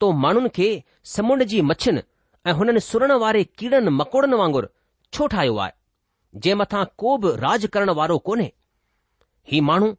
तो 0.00 0.10
माण्हुनि 0.24 0.48
खे 0.56 0.66
समुंड 1.14 1.42
जी 1.52 1.60
मछियुनि 1.68 2.02
ऐं 2.48 2.52
हुननि 2.58 2.80
सुरण 2.88 3.12
वारे 3.22 3.44
कीड़नि 3.58 3.90
मकोड़नि 4.00 4.36
वांगुरु 4.40 4.68
छो 5.12 5.26
ठाहियो 5.34 5.56
आहे 5.64 5.72
जे 6.44 6.54
मथां 6.60 6.84
को 7.00 7.16
बि 7.24 7.30
राज 7.46 7.66
करण 7.76 7.90
वारो 8.00 8.18
कोन्हे 8.28 8.50
ही 9.52 9.60
माण्हू 9.70 9.90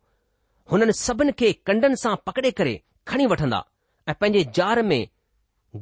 हुननि 0.71 0.93
सभिनि 1.05 1.31
खे 1.39 1.51
कंडनि 1.69 1.95
सां 2.05 2.15
पकड़े 2.25 2.51
करे 2.61 2.75
खणी 3.07 3.25
वठंदा 3.33 3.63
ऐं 4.09 4.13
पंहिंजे 4.21 4.43
जार 4.59 4.81
में 4.91 4.99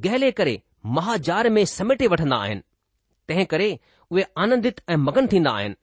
गहले 0.05 0.31
करे 0.39 0.55
महाजार 1.00 1.50
में 1.57 1.63
समेटे 1.75 2.07
वठंदा 2.15 2.38
आहिनि 2.45 2.62
तंहिं 3.27 3.45
करे 3.55 3.69
उहे 4.12 4.24
आनंदित 4.45 4.81
ऐं 4.89 4.95
मगन 5.07 5.27
थींदा 5.31 5.51
आहिनि 5.59 5.75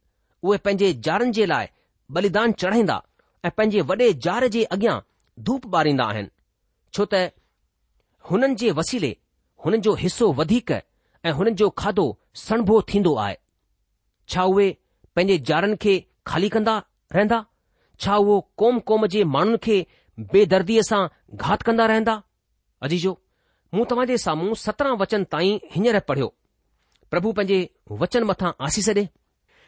उहे 0.48 0.58
पंहिंजे 0.66 0.92
जारनि 1.06 1.30
जे 1.38 1.44
लाइ 1.52 1.68
बलिदान 2.12 2.52
चढ़ाईंदा 2.52 3.02
ऐं 3.44 3.50
पंहिंजे 3.56 3.80
वॾे 3.90 4.12
जार 4.24 4.46
जे 4.54 4.62
अॻियां 4.74 4.98
धूप 5.44 5.66
ॿारींदा 5.74 6.04
आहिनि 6.12 6.28
छो 6.94 7.04
त 7.14 7.20
हुननि 8.30 8.54
जे 8.62 8.70
वसीले 8.80 9.10
हुननि 9.64 9.78
जो 9.86 9.94
हिसो 10.02 10.32
वधीक 10.40 10.70
ऐं 10.72 11.32
हुननि 11.38 11.50
जो 11.60 11.68
खाधो 11.82 12.06
सणभो 12.44 12.80
थींदो 12.92 13.14
आहे 13.24 13.36
छा 14.28 14.42
उहे 14.52 14.70
पंहिंजे 15.16 15.38
जारनि 15.50 15.76
खे 15.84 15.94
खाली 16.26 16.48
कंदा 16.56 16.76
रहंदा 17.14 17.38
छा 18.00 18.16
उहो 18.16 18.34
क़ौम 18.58 18.78
क़ौम 18.88 19.06
जे 19.16 19.24
माण्हुनि 19.36 19.58
खे 19.66 19.76
बेदर्दीअ 20.32 20.82
सां 20.90 21.02
घात 21.42 21.62
कंदा 21.68 21.86
रहंदा 21.92 22.14
अजीजो 22.88 23.12
मूं 23.74 23.84
तव्हां 23.90 24.06
जे 24.12 24.16
साम्हूं 24.24 24.54
सत्रहं 24.64 24.96
वचन 25.04 25.24
ताईं 25.36 25.52
हींअर 25.74 25.98
पढ़ियो 26.10 26.28
प्रभु 27.10 27.32
पंहिंजे 27.38 27.58
वचन 28.04 28.24
मथां 28.32 28.50
आसीस 28.68 28.88
ॾे 28.98 29.06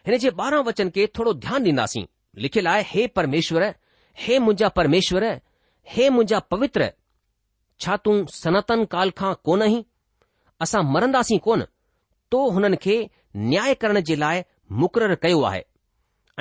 हिन 0.07 0.19
जे 0.27 0.31
ॿारहं 0.45 0.65
वचन 0.71 0.91
खे 0.99 1.07
थोरो 1.19 1.33
ध्यानु 1.47 1.65
ॾींदासीं 1.73 2.05
लिखियलु 2.45 2.71
आहे 2.71 2.83
हे 2.87 3.07
परमेश्वर 3.17 3.63
हे 4.21 4.39
मुंहिंजा 4.39 4.69
परमेश्वर 4.79 5.25
हे 5.93 6.09
मुंहिंजा 6.11 6.39
पवित्र 6.51 6.91
छा 7.81 7.97
तूं 8.05 8.15
सनातन 8.33 8.85
काल 8.95 9.11
खां 9.21 9.33
कोन 9.45 9.63
ई 9.63 9.85
असां 10.67 10.83
मरंदासीं 10.93 11.39
कोन 11.47 11.63
तो 12.31 12.49
हुननि 12.57 12.77
खे 12.83 12.97
न्याय 13.53 13.75
करण 13.83 14.01
जे 14.09 14.17
लाइ 14.17 14.43
मुक़ररु 14.83 15.17
कयो 15.23 15.41
आहे 15.51 15.63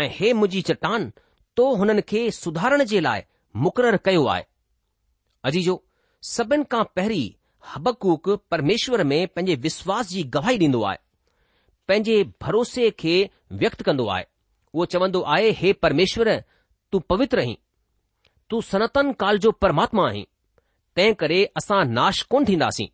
ऐं 0.04 0.10
हे 0.18 0.32
मुंहिंजी 0.42 0.62
चटान 0.70 1.12
तो 1.58 1.74
हुननि 1.82 2.02
खे 2.12 2.30
सुधारण 2.42 2.84
जे 2.92 3.00
लाइ 3.08 3.24
मुक़ररु 3.66 3.98
कयो 4.06 4.26
आहे 4.36 4.46
अजीजो 5.50 5.82
सभिनि 6.34 6.64
खां 6.72 6.84
पहिरीं 6.96 7.30
हबकूक 7.74 8.30
परमेश्वर 8.52 9.04
में 9.12 9.20
पंहिंजे 9.36 9.56
विश्वास 9.68 10.10
जी 10.10 10.24
गवाही 10.38 10.58
ॾींदो 10.60 10.84
आहे 10.92 10.98
पंहिंजे 11.88 12.24
भरोसे 12.44 12.90
खे 13.00 13.14
व्यक्त 13.64 13.82
कंदो 13.90 14.08
आहे 14.16 14.26
उहो 14.76 14.86
चवंदो 14.94 15.20
आहे 15.34 15.50
हे 15.58 15.72
परमेश्वर 15.84 16.30
तूं 16.92 17.00
पवित्र 17.10 17.40
आहीं 17.40 17.56
तू 18.50 18.60
सनातन 18.70 19.12
काल 19.20 19.38
जो 19.44 19.52
परमात्मा 19.66 20.08
आहीं 20.08 20.24
तंहिं 20.98 21.14
करे 21.22 21.38
असां 21.58 21.84
नाश 21.92 22.22
कोन 22.34 22.46
थींदासीं 22.48 22.86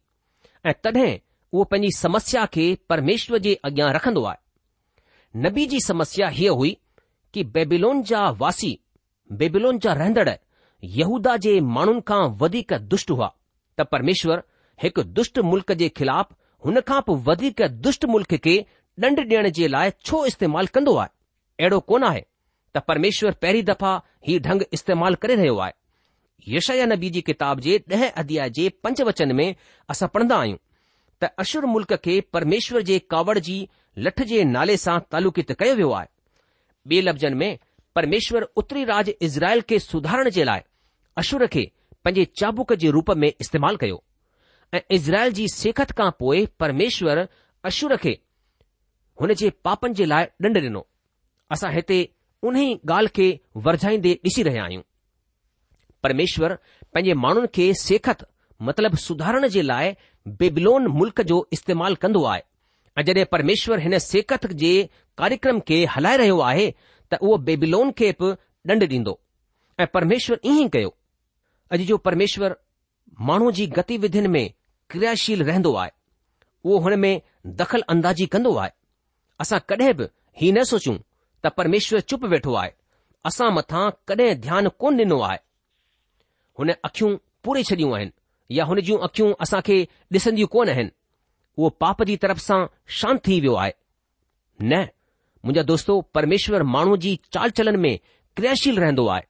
ऐं 0.69 0.73
तॾहिं 0.83 1.07
उहो 1.53 1.63
पंहिंजी 1.71 1.89
समस्या 1.99 2.45
खे 2.53 2.65
परमेश्वर 2.89 3.37
जे 3.47 3.53
अॻियां 3.69 3.89
रखंदो 3.95 4.23
आहे 4.31 5.41
नबी 5.45 5.65
जी 5.73 5.79
समस्या 5.85 6.27
हीअ 6.37 6.51
हुई 6.59 6.75
कि 7.33 7.43
बेबिलोन 7.55 8.03
जा 8.11 8.19
वासी 8.43 8.71
बेबिलोन 9.41 9.79
जा 9.85 9.93
रहंदड़ 10.01 10.29
यहूदा 10.99 11.35
जे 11.47 11.53
माण्हुनि 11.77 12.01
खां 12.11 12.21
वधीक 12.43 12.73
दुष्ट 12.93 13.11
हुआ 13.15 13.31
त 13.79 13.87
परमेश्वर 13.95 14.43
हिकु 14.83 15.03
दुष्ट 15.21 15.39
मुल्क़ 15.51 15.73
जे 15.83 15.89
ख़िलाफ़ु 16.01 16.81
खां 16.93 17.01
पोइ 17.09 17.21
वधीक 17.31 17.65
दुष्ट 17.89 18.05
मुल्क़ 18.15 18.35
खे 18.47 18.55
ॾंड 19.05 19.19
ॾियण 19.25 19.49
जे 19.61 19.67
लाइ 19.77 19.91
छो 20.07 20.25
इस्तेमालु 20.33 20.73
कंदो 20.77 20.95
आहे 21.05 21.19
अहिड़ो 21.59 21.79
कोन 21.89 22.03
आहे 22.03 22.23
त 22.75 22.81
परमेश्वर 22.87 23.31
पहिरीं 23.41 23.63
दफ़ा 23.63 23.95
हीउ 24.27 24.39
ढंग 24.43 24.61
इस्तेमालु 24.73 25.15
करे 25.21 25.35
रहियो 25.35 25.57
आहे 25.63 25.73
यशया 26.55 26.85
नबी 26.85 27.09
जी 27.15 27.21
किताब 27.29 27.59
जे 27.65 27.77
ॾह 27.95 28.05
अध्याय 28.21 28.49
जे 28.57 28.67
पंज 28.83 29.01
वचन 29.09 29.31
में 29.35 29.45
असां 29.91 30.07
पढ़ंदा 30.13 30.37
आहियूं 30.41 30.57
त 31.21 31.29
अशुर 31.43 31.65
मुल्क़ 31.73 31.95
खे 32.05 32.19
परमेश्वर 32.33 32.81
जे 32.91 32.99
कावड़ 33.13 33.37
जी 33.39 33.57
लठ 34.07 34.21
जे 34.31 34.43
नाले 34.53 34.77
सां 34.85 34.97
तालुकित 35.11 35.51
कयो 35.63 35.75
वियो 35.75 35.91
आहे 35.99 36.07
ॿिए 36.91 37.01
लफ़्ज़नि 37.09 37.35
में 37.41 37.57
परमेश्वर 37.95 38.43
उत्तरी 38.63 38.83
राज 38.91 39.11
इज़राइल 39.29 39.61
खे 39.71 39.79
सुधारण 39.79 40.29
जे 40.39 40.43
लाइ 40.51 40.61
अशुर 41.23 41.45
खे 41.55 41.69
पंहिंजे 42.05 42.25
चाबुक 42.39 42.73
जे 42.83 42.89
रूप 42.97 43.11
में 43.23 43.31
इस्तेमालु 43.41 43.77
कयो 43.83 44.01
ऐं 44.73 44.79
इज़राइल 44.97 45.33
जी 45.39 45.47
सेखत 45.55 45.91
खां 45.97 46.09
पोइ 46.19 46.45
परमेश्वर 46.59 47.27
अशुर 47.71 47.95
खे 48.05 48.17
हुन 49.21 49.33
जे 49.43 49.49
पापनि 49.67 49.93
जे 50.01 50.05
लाइ 50.15 50.25
ॾंड 50.45 50.57
ॾिनो 50.63 50.85
असां 51.53 51.71
हिते 51.75 51.97
उन 52.49 52.57
ई 52.57 52.67
ॻाल्हि 52.91 53.11
खे 53.15 53.25
वरझाईंदे 53.65 54.11
ॾिसी 54.27 54.43
रहिया 54.47 54.63
आहियूं 54.65 54.83
परमेश्वर 56.03 56.53
पंहिंजे 56.93 57.13
माण्हुनि 57.23 57.47
खे 57.55 57.65
सेखत 57.79 58.23
मतिलबु 58.67 58.97
सुधारण 59.07 59.47
जे 59.55 59.61
लाइ 59.71 59.91
बेबिलोन 60.39 60.85
मुल्क़ 60.99 61.21
जो 61.31 61.37
इस्तेमालु 61.57 61.95
कंदो 62.03 62.23
आहे 62.31 62.41
ऐं 62.99 63.03
जॾहिं 63.07 63.25
परमेश्वर 63.33 63.79
हिन 63.85 63.97
सेखत 64.07 64.45
जे 64.63 64.71
कार्यक्रम 65.21 65.59
खे 65.67 65.79
हलाए 65.95 66.17
रहियो 66.23 66.39
आहे 66.51 66.67
त 67.11 67.19
उहो 67.21 67.37
बेबिलोन 67.49 67.91
खे 67.99 68.11
बि 68.21 68.31
डंड 68.69 68.83
ॾींदो 68.97 69.13
ऐं 69.83 69.87
परमेश्वर 69.97 70.39
ईअं 70.53 70.69
कयो 70.77 70.93
अॼु 71.73 71.85
जो 71.91 71.97
परमेश्वर 72.09 72.55
माण्हू 73.29 73.51
जी 73.59 73.65
गतिविधियुनि 73.77 74.27
में 74.37 74.45
क्रियाशील 74.93 75.43
रहंदो 75.49 75.73
आहे 75.83 75.91
उहो 76.65 76.77
हुन 76.85 76.99
में 77.05 77.13
दख़ल 77.61 77.81
अंदाज़ी 77.95 78.25
कंदो 78.35 78.55
आहे 78.65 78.71
असां 79.45 79.59
कॾहिं 79.73 79.93
बि 80.01 80.07
हीउ 80.41 80.53
न 80.57 80.63
सोचूं 80.73 80.95
त 81.43 81.47
परमेश्वर 81.57 81.99
चुप 81.99 82.25
वेठो 82.31 82.53
आहे 82.61 82.69
असां 83.25 83.51
मथां 83.53 83.89
कॾहिं 84.07 84.33
ध्यानु 84.41 84.69
कोन 84.81 84.97
ॾिनो 84.99 85.19
आहे 85.27 85.37
हुन 86.59 86.71
अख़ियूं 86.87 87.09
पूरे 87.43 87.63
छॾियूं 87.69 87.93
आहिनि 87.95 88.55
या 88.57 88.63
हुन 88.69 88.79
जूं 88.87 88.97
अख़ियूं 89.07 89.31
असां 89.45 89.61
खे 89.67 89.77
ॾिसंदियूं 90.17 90.47
कोन 90.55 90.69
आहिनि 90.69 90.89
उहो 91.57 91.69
पाप 91.83 92.03
जी 92.09 92.15
तरफ़ 92.23 92.39
सां 92.47 92.59
शांति 92.99 93.31
थी 93.31 93.39
वियो 93.45 93.53
आहे 93.63 93.71
न 94.69 94.81
मुंहिंजा 95.45 95.63
दोस्तो 95.73 95.99
परमेश्वर 96.17 96.63
माण्हू 96.75 96.97
जी 97.05 97.17
चाल 97.33 97.49
चलन 97.59 97.75
में 97.85 97.95
क्रियाशील 98.37 98.79
रहंदो 98.79 99.07
आहे 99.13 99.23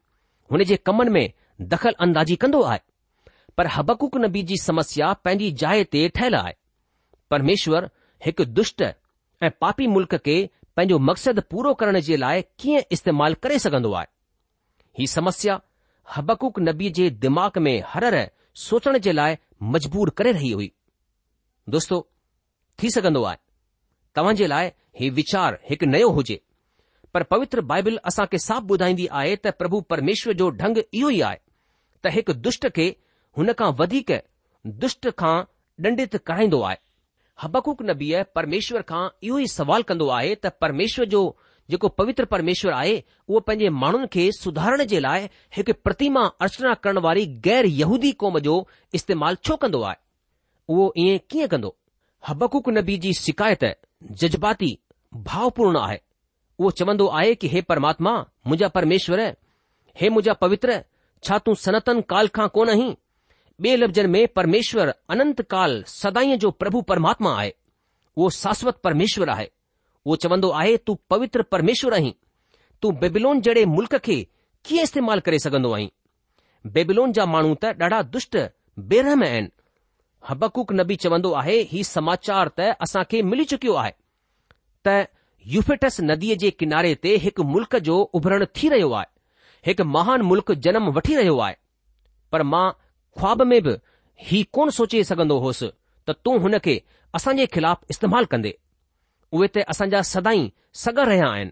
हुन 0.51 0.63
जे 0.71 0.75
कमनि 0.89 1.11
में 1.17 1.33
दख़ल 1.73 1.93
अंदाज़ी 2.05 2.35
कंदो 2.43 2.61
आहे 2.71 2.79
पर 3.57 3.67
हबकुक 3.75 4.15
नबी 4.25 4.41
जी 4.49 4.57
समस्या 4.63 5.11
पंहिंजी 5.25 5.51
जाइ 5.63 5.83
ते 5.95 6.07
ठहियलु 6.19 6.37
आहे 6.41 6.53
परमेश्वर 7.31 7.89
हिकु 8.25 8.45
दुष्ट 8.59 8.81
ऐं 8.91 9.49
पापी 9.65 9.87
मुल्क़ 9.95 10.15
खे 10.25 10.37
पंहिंजो 10.81 10.97
मक़सदु 11.07 11.41
पूरो 11.51 11.73
करण 11.79 11.99
जे 12.05 12.15
लाइ 12.17 12.41
कीअं 12.59 12.81
इस्तेमालु 12.95 13.35
करे 13.43 13.57
सघंदो 13.65 13.91
आहे 13.97 14.07
ही 14.99 15.07
समस्या 15.07 15.59
हबकुक 16.15 16.59
नबी 16.67 16.89
जे 16.97 17.09
दिमाग़ 17.25 17.59
में 17.65 17.75
हर 17.89 18.05
र 18.15 18.21
सोचण 18.61 18.97
जे 19.07 19.11
लाइ 19.13 19.35
मजबूर 19.73 20.09
करे 20.19 20.31
रही 20.37 20.51
हुई 20.59 20.71
दोस्तो 21.75 21.99
थी 22.81 22.89
सघंदो 22.95 23.23
आहे 23.31 23.37
तव्हां 24.15 24.33
जे 24.39 24.47
लाइ 24.53 24.71
हीउ 25.01 25.13
वीचार 25.19 25.57
हिकु 25.69 25.85
नयो 25.91 26.09
हुजे 26.17 26.39
पर 27.13 27.23
पवित्र 27.33 27.61
बाइबल 27.73 27.97
खे 28.33 28.37
साफ़ 28.49 28.73
ॿुधाईंदी 28.75 29.05
आहे 29.19 29.35
त 29.45 29.53
प्रभु 29.61 29.81
परमेश्वर 29.93 30.33
जो 30.41 30.49
ढंग 30.63 30.77
इहो 30.87 31.09
ई 31.09 31.21
आहे 31.29 31.41
त 32.03 32.13
हिकु 32.17 32.33
दुष्ट 32.49 32.67
खे 32.79 32.89
हुन 33.37 33.53
खां 33.61 33.71
वधीक 33.83 34.11
दुष्ट 34.85 35.09
खां 35.23 35.33
दंडित 35.87 36.15
कराईंदो 36.29 36.61
आहे 36.71 36.77
हबकुक 37.41 37.81
नबीअ 37.89 38.23
परमेश्वर 38.35 38.81
खां 38.89 39.07
इहो 39.27 39.37
ई 39.39 39.47
सवाल 39.53 39.83
कंदो 39.91 40.07
आहे 40.17 40.33
त 40.35 40.51
परमेश्वर 40.61 41.05
जो 41.13 41.21
जेको 41.69 41.87
पवित्र 42.01 42.25
परमेश्वरु 42.33 42.73
आहे 42.75 42.95
उहो 43.29 43.39
पंहिंजे 43.47 43.69
माण्हुनि 43.83 44.07
खे 44.13 44.29
सुधारण 44.39 44.83
जे 44.93 44.99
लाइ 45.05 45.27
हिकु 45.57 45.73
प्रतिमा 45.83 46.23
अर्चना 46.45 46.73
करण 46.85 46.97
वारी 47.07 47.25
गैर 47.49 47.65
यहूदी 47.81 48.11
क़ौम 48.23 48.39
जो 48.47 48.55
इस्तेमाल 48.99 49.35
छो 49.49 49.55
कन्दो 49.63 49.81
आहे 49.91 49.97
उहो 50.73 50.91
ईअं 51.03 51.19
कीअं 51.31 51.47
कंदो 51.53 51.75
हबकुक 52.27 52.69
नबी 52.77 52.97
जी 53.05 53.13
शिकायत 53.21 53.63
जज़्बाती 54.23 54.71
भावपूर्ण 55.31 55.77
आहे 55.87 55.99
उहो 56.59 56.71
चवंदो 56.81 57.07
आहे 57.19 57.33
कि 57.43 57.47
हे 57.53 57.61
परमात्मा 57.73 58.13
मुंहिंजा 58.19 58.67
परमेश्वरु 58.79 59.29
हे 60.01 60.09
मुंहिंजा 60.15 60.33
पवित्र 60.43 60.81
छा 61.27 61.37
तूं 61.45 61.53
सनातन 61.63 62.01
काल 62.11 62.27
खां 62.37 62.47
कोन 62.57 62.69
ॿिए 63.65 63.75
लफ़्ज़नि 63.77 64.07
में 64.07 64.27
परमेश्वर, 64.35 64.93
अनंत 65.09 65.41
काल 65.49 65.83
सदाई 65.87 66.37
जो 66.43 66.49
प्रभु 66.61 66.81
परमात्मा 66.91 67.33
आहे 67.39 67.53
उहो 68.17 68.29
शाश्वत 68.35 68.79
परमेश्वर 68.83 69.29
आहे 69.29 69.47
उहो 70.05 70.15
चवंदो 70.23 70.49
आहे 70.61 70.75
तूं 70.85 70.95
पवित्र 71.09 71.41
परमेश्वर 71.51 71.93
आहीं 71.93 72.13
तूं 72.81 72.93
बेबिलोन 73.01 73.41
जहिड़े 73.47 73.65
मुल्क़ 73.75 73.95
खे 74.05 74.15
कीअं 74.65 74.83
इस्तेमालु 74.83 75.21
करे 75.25 75.39
सघंदो 75.45 75.71
आहीं 75.77 75.89
बेबिलोन 76.77 77.11
जा 77.17 77.25
माण्हू 77.33 77.53
त 77.65 77.73
ॾाढा 77.85 78.01
दुष्ट 78.15 78.37
बेरहम 78.93 79.23
आहिनि 79.27 79.49
हबकुक 80.29 80.71
नबी 80.79 80.95
चवंदो 81.05 81.31
आहे 81.41 81.59
हीउ 81.73 81.83
समाचार 81.93 82.47
त 82.59 82.73
असां 82.89 83.03
खे 83.11 83.21
मिली 83.31 83.45
चुकियो 83.53 83.73
आहे 83.85 83.93
त 84.89 84.97
युफेटस 85.57 85.97
नदीअ 86.11 86.35
जे 86.45 86.49
किनारे 86.63 86.95
ते 87.05 87.15
हिकु 87.29 87.43
मुल्क़ 87.53 87.81
उभरणु 88.01 88.49
थी 88.61 88.73
रहियो 88.75 88.91
आहे 89.01 89.67
हिकु 89.71 89.89
महान 89.97 90.27
मुल्क़ 90.33 90.53
जनमु 90.67 90.97
वठी 90.99 91.15
रहियो 91.21 91.39
आहे 91.47 91.55
पर 92.33 92.43
मां 92.53 92.67
ख़्वाब 93.17 93.41
में 93.41 93.61
बि 93.63 93.77
ही 94.23 94.43
कोन 94.53 94.69
सोचे 94.77 95.03
सघंदो 95.03 95.39
होसि 95.45 95.71
त 96.09 96.13
तूं 96.25 96.37
हुन 96.45 96.57
खे 96.65 96.75
असां 97.17 97.33
जे 97.39 97.45
ख़िलाफ़ 97.55 97.85
इस्तेमाल 97.95 98.25
कंदे 98.33 98.51
उहे 99.39 99.47
त 99.55 99.63
असांजा 99.73 100.01
सदाई 100.13 100.43
सगर 100.83 101.07
रहिया 101.11 101.27
आहिनि 101.37 101.51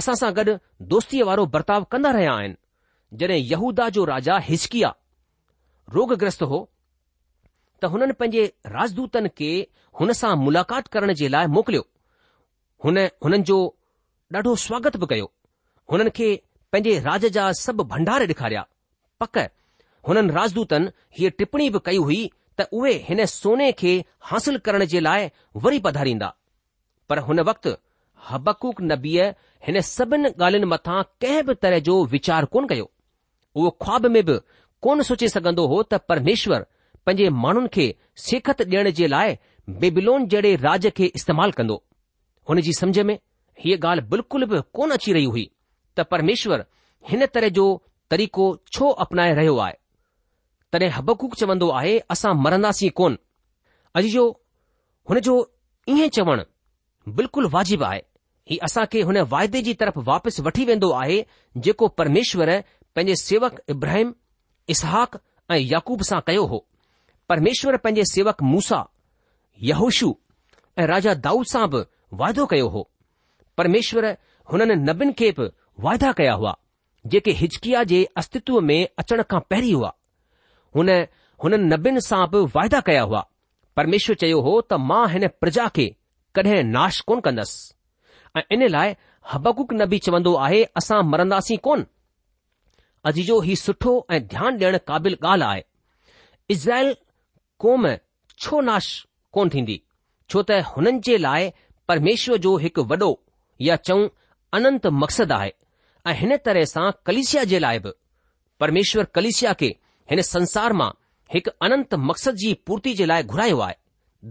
असां 0.00 0.14
सां 0.22 0.30
गॾु 0.38 0.56
दोस्तीअ 0.94 1.24
वारो 1.28 1.46
बर्ताव 1.54 1.84
कंदा 1.94 2.10
रहिया 2.18 2.32
आहिनि 2.40 2.56
जॾहिं 3.22 3.38
यहूदा 3.52 3.88
जो 3.98 4.04
राजा 4.12 4.38
हिचकिया 4.48 4.90
रोगग्रस्त 5.96 6.42
हो 6.52 6.58
त 7.82 7.84
हुननि 7.94 8.12
पंहिंजे 8.20 8.44
राजदूतनि 8.76 9.28
खे 9.40 9.50
हुन 10.00 10.12
सां 10.20 10.32
मुलाक़ात 10.46 10.88
करण 10.96 11.12
जे 11.22 11.28
लाइ 11.36 11.46
मोकिलियो 11.58 11.84
हुन 12.86 12.98
हुननि 13.24 13.42
जो 13.52 13.58
ॾाढो 14.34 14.52
स्वागत 14.66 14.96
बि 15.02 15.06
कयो 15.10 15.26
हुननि 15.92 16.10
खे 16.18 16.28
पंहिंजे 16.72 16.98
राज 17.08 17.24
जा 17.38 17.50
सभु 17.64 17.84
भंडार 17.94 18.22
ॾेखारिया 18.32 18.62
पक 19.22 19.38
हुननि 20.08 20.32
राजदूतनि 20.34 20.90
हीअ 21.18 21.30
टिप्पी 21.38 21.68
बि 21.74 21.78
कई 21.86 21.96
हुई 22.06 22.18
त 22.58 22.66
उहे 22.78 22.92
हिन 23.08 23.24
सोने 23.30 23.70
खे 23.80 23.92
हासिल 24.30 24.58
करण 24.66 24.84
जे 24.92 25.00
लाइ 25.00 25.28
वरी 25.64 25.78
पधारींदा 25.86 26.28
पर 27.08 27.18
हुन 27.28 27.40
वक़्तु 27.48 27.70
हबकूक 28.28 28.80
नबीअ 28.90 29.24
हिन 29.66 29.80
सभिनि 29.88 30.28
ॻाल्हियुनि 30.42 30.66
मथां 30.72 31.02
कंहिं 31.22 31.42
बि 31.46 31.54
तरह 31.62 31.78
जो 31.88 31.96
वीचार 32.14 32.44
कोन 32.54 32.66
कयो 32.70 32.90
उहो 33.56 33.70
ख़्वाब 33.82 34.06
में 34.16 34.22
बि 34.28 34.38
कोन 34.84 35.02
सोचे 35.08 35.28
सघंदो 35.34 35.66
हो 35.72 35.82
त 35.82 36.00
परमेश्वर 36.10 36.66
पंहिंजे 37.06 37.28
माण्हुनि 37.44 37.68
खे 37.76 37.86
सिखत 38.26 38.62
ॾियण 38.68 38.90
जे 39.00 39.06
लाइ 39.14 39.36
बेबिलोन 39.84 40.26
जहिड़े 40.34 40.54
राज 40.68 40.86
खे 41.00 41.06
इस्तेमाल 41.20 41.52
कंदो 41.58 41.76
हुन 42.48 42.60
जी 42.68 42.72
समझ 42.80 42.98
में 43.10 43.18
हीअ 43.64 43.78
ॻाल्हि 43.86 44.06
बिल्कुलु 44.14 44.46
बि 44.54 44.60
कोन 44.78 44.90
अची 44.98 45.12
रही 45.18 45.24
हुई 45.34 45.50
त 45.96 46.06
परमेश्वर 46.14 46.64
हिन 47.10 47.26
तरह 47.34 47.48
जो 47.58 47.66
तरीक़ो 48.10 48.46
छो 48.78 48.88
अपनाए 49.04 49.34
रहियो 49.40 49.56
आहे 49.66 49.74
तॾहिं 50.78 50.92
हबकूक 50.94 51.34
चवंदो 51.40 51.68
आहे 51.78 51.98
असां 52.10 52.32
मरंदासीं 52.44 52.88
कोन 53.00 53.16
अॼु 54.00 54.08
जो 54.14 54.24
हुन 55.10 55.18
जो 55.28 55.34
ईअं 55.92 56.08
चवणु 56.16 56.42
बिल्कुलु 57.20 57.48
वाजिबु 57.56 57.84
आहे 57.90 58.00
हीउ 58.50 58.58
असां 58.66 58.84
खे 58.92 59.00
हुन 59.10 59.16
वाइदे 59.34 59.60
जी 59.68 59.72
तरफ़ 59.82 59.98
वापसि 60.10 60.42
वठी 60.46 60.64
वेंदो 60.70 60.90
आहे 61.02 61.16
जेको 61.66 61.88
परमेश्वर 62.00 62.50
पंहिंजे 62.98 63.16
सेवक 63.22 63.56
इब्राहिम 63.74 64.12
इसहाक 64.74 65.16
ऐं 65.54 65.58
याकूब 65.72 66.02
सां 66.10 66.20
कयो 66.28 66.44
हो 66.52 66.58
परमेश्वर 67.32 67.76
पंहिंजे 67.84 68.04
सेवक 68.14 68.42
मूसा 68.52 68.80
यहोशु 69.70 70.10
ऐं 70.80 70.86
राजा 70.92 71.14
दाऊद 71.26 71.46
सां 71.54 71.66
बि 71.74 71.82
वाइदो 72.22 72.46
कयो 72.54 72.68
हो 72.76 72.84
परमेश्वर 73.62 74.10
हुननि 74.52 74.74
नबीन 74.88 75.12
खे 75.20 75.30
बि 75.40 75.48
वाइदा 75.88 76.12
कया 76.20 76.32
हुआ 76.40 76.54
जेके 77.14 77.30
हिचकिया 77.42 77.82
जे 77.94 78.04
अस्तित्व 78.24 78.60
में 78.70 78.78
अचण 79.04 79.22
खां 79.34 79.40
पहिरीं 79.52 79.74
हुआ 79.78 79.92
हुन 80.74 80.88
हुननि 81.44 81.58
नबियनि 81.72 82.00
सां 82.08 82.24
बि 82.30 82.38
वाइदा 82.54 82.80
कया 82.88 83.02
हुआ 83.08 83.24
परमेश्वर 83.76 84.16
चयो 84.22 84.40
हो 84.46 84.60
त 84.60 84.72
मां 84.90 85.04
हिन 85.12 85.28
प्रजा 85.40 85.66
खे 85.78 85.86
कॾहिं 86.38 86.62
नाश 86.76 87.00
कोन 87.10 87.20
कंदसि 87.26 87.74
ऐं 88.38 88.42
इन 88.56 88.66
लाइ 88.74 88.94
हबकुक 89.32 89.72
नबी 89.82 89.98
चवंदो 90.06 90.34
आहे 90.46 90.62
असां 90.82 91.02
मरंदासीं 91.12 91.58
कोन 91.68 91.86
अॼ 93.06 93.10
जो 93.30 93.40
ही 93.48 93.56
सुठो 93.64 93.92
ऐं 94.14 94.20
ध्यानु 94.32 94.58
ॾियण 94.62 94.78
क़ाबिल 94.90 95.16
ॻाल्हि 95.24 95.48
आहे 95.50 95.62
इज़राइल 96.54 96.92
क़ौम 97.64 97.82
छो 98.44 98.60
नाश 98.70 98.88
कोन 99.36 99.48
थींदी 99.54 99.80
छो 100.30 100.42
त 100.50 100.60
हुननि 100.72 101.00
जे 101.08 101.16
लाइ 101.26 101.50
परमेश्वर 101.90 102.36
जो 102.46 102.56
हिकु 102.64 102.82
वॾो 102.92 103.10
या 103.68 103.76
चऊं 103.88 104.08
अनंत 104.58 104.86
मक़सदु 105.02 105.34
आहे 105.34 105.52
ऐं 106.08 106.14
हिन 106.20 106.36
तरह 106.46 106.64
सां 106.74 106.90
कलेशिया 107.06 107.44
जे 107.52 107.58
लाइ 107.66 107.78
बि 107.84 107.90
परमेश्वर 108.60 109.04
कलेशिया 109.16 109.52
खे 109.62 109.70
हिन 110.10 110.22
संसार 110.22 110.72
मां 110.80 110.90
हिकु 111.34 111.50
अनंत 111.66 111.94
मक़सद 112.08 112.34
जी 112.42 112.52
पूर्ति 112.66 112.92
जे 112.94 113.04
लाइ 113.06 113.22
घुरायो 113.22 113.58
आहे 113.60 113.74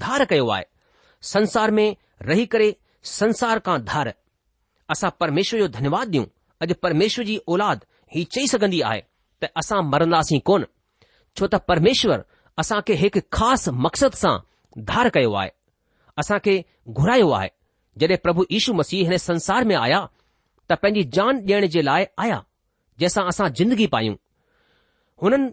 धार 0.03 0.23
कयो 0.25 0.47
आहे 0.49 0.63
संसार 1.31 1.71
में 1.79 1.95
रही 2.21 2.45
करे 2.53 2.75
संसार 3.13 3.59
खां 3.65 3.77
धार 3.85 4.13
असां 4.89 5.09
परमेश्वर 5.19 5.59
जो 5.59 5.67
धन्यवाद 5.79 6.07
ॾियूं 6.15 6.25
अॼु 6.61 6.73
परमेश्वर 6.83 7.25
जी 7.25 7.37
औलाद 7.53 7.83
हीउ 8.15 8.25
चई 8.35 8.47
सघंदी 8.53 8.79
आहे 8.91 9.01
त 9.43 9.49
असां 9.61 9.81
मरंदासीं 9.91 10.39
कोन 10.49 10.65
छो 11.39 11.47
त 11.47 11.55
परमेश्वर 11.71 12.23
असां 12.63 12.79
खे 12.87 12.93
हिकु 13.03 13.19
ख़ासि 13.37 13.71
मक़सद 13.85 14.13
सां 14.21 14.35
धार 14.91 15.09
कयो 15.17 15.33
आहे 15.41 15.49
असां 16.21 16.39
खे 16.45 16.55
घुरायो 16.97 17.29
आहे 17.39 17.49
जॾहिं 17.99 18.17
प्रभु 18.25 18.45
यीशू 18.55 18.73
मसीह 18.81 19.09
हिन 19.09 19.17
संसार 19.27 19.63
में 19.71 19.75
आया 19.85 20.01
त 20.69 20.73
पंहिंजी 20.83 21.03
जान 21.17 21.43
ॾियण 21.49 21.67
जे 21.75 21.81
लाइ 21.89 22.05
आया 22.25 22.41
जंहिंसां 22.99 23.25
असां 23.33 23.49
जिंदगी 23.59 23.87
पायूं 23.97 24.15
हुननि 25.23 25.45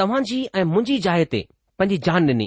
तव्हांजी 0.00 0.36
ऐं 0.58 0.62
मुंहिंजी 0.64 0.96
जाइ 1.04 1.24
ते 1.32 1.40
पंहिंजी 1.78 1.96
जान 2.04 2.28
ॾिनी 2.28 2.46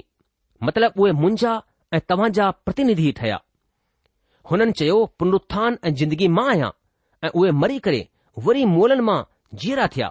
मतिलब 0.67 0.91
उहे 1.01 1.11
मुंहिंजा 1.23 1.51
ऐं 1.95 1.99
तव्हां 2.09 2.29
जा 2.37 2.49
प्रतिनिधि 2.65 3.11
ठहिया 3.19 3.37
हुननि 4.51 4.71
चयो 4.79 4.95
पुनरुथान 5.19 5.77
ऐं 5.87 5.93
जिंदगी 5.99 6.27
मां 6.37 6.47
आहियां 6.53 6.69
ऐं 7.25 7.29
उहे 7.39 7.51
मरी 7.63 7.77
करे 7.87 8.01
वरी 8.45 8.63
मोलनि 8.73 9.03
मां 9.09 9.19
जीअरा 9.63 9.87
थिया 9.95 10.07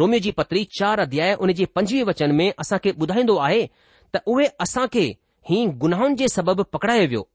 रोमियो 0.00 0.20
जी 0.24 0.30
पत्री 0.38 0.64
चार 0.78 1.00
अध्याय 1.06 1.34
उन 1.46 1.52
जे 1.62 1.66
पंजवीह 1.78 2.04
वचन 2.12 2.34
में 2.42 2.46
असां 2.64 2.78
खे 2.84 2.92
ॿुधाईंदो 3.06 3.36
आहे 3.48 3.66
त 4.16 4.22
उहे 4.34 4.46
असां 4.66 4.86
खे 4.94 5.04
ही 5.50 5.64
गुनाहनि 5.84 6.14
जे 6.22 6.28
सबबि 6.36 6.68
पकड़ायो 6.76 7.06
वियो 7.14 7.26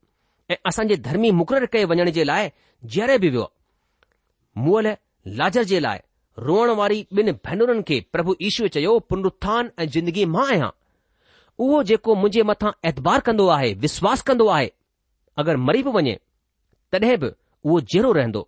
ऐं 0.51 0.55
असां 0.71 0.87
जे 0.87 0.95
धर्मी 1.09 1.31
मुक़ररु 1.41 1.67
कए 1.75 1.83
वञण 1.93 2.09
जे 2.19 2.23
लाइ 2.31 2.49
जीअरे 2.95 3.17
बि 3.25 3.29
वियो 3.35 3.47
मुअल 4.67 4.91
लाजर 5.43 5.71
जे 5.75 5.79
लाइ 5.87 5.99
रोअण 6.37 6.69
वारी 6.77 6.99
ॿिनि 7.19 7.31
भेनरुनि 7.45 7.81
खे 7.87 7.99
प्रभु 8.13 8.35
ईश्वर 8.47 8.67
चयो 8.75 8.97
पुनरु्थान 9.09 9.69
ऐं 9.79 9.85
जिंदगी 9.95 10.23
मां 10.35 10.45
आहियां 10.51 10.69
उहो 11.65 11.81
जेको 11.89 12.15
मुंहिंजे 12.21 12.43
मथां 12.51 12.71
ऐतबार 12.89 13.19
कंदो 13.27 13.47
आहे 13.55 13.73
विश्वास 13.83 14.21
कंदो 14.29 14.47
आहे 14.55 14.71
अगरि 15.43 15.57
मरी 15.67 15.83
बि 15.87 15.91
वञे 15.97 16.17
तॾहिं 16.91 17.17
बि 17.21 17.27
उहो 17.63 17.79
जहिड़ो 17.93 18.11
रहंदो 18.19 18.47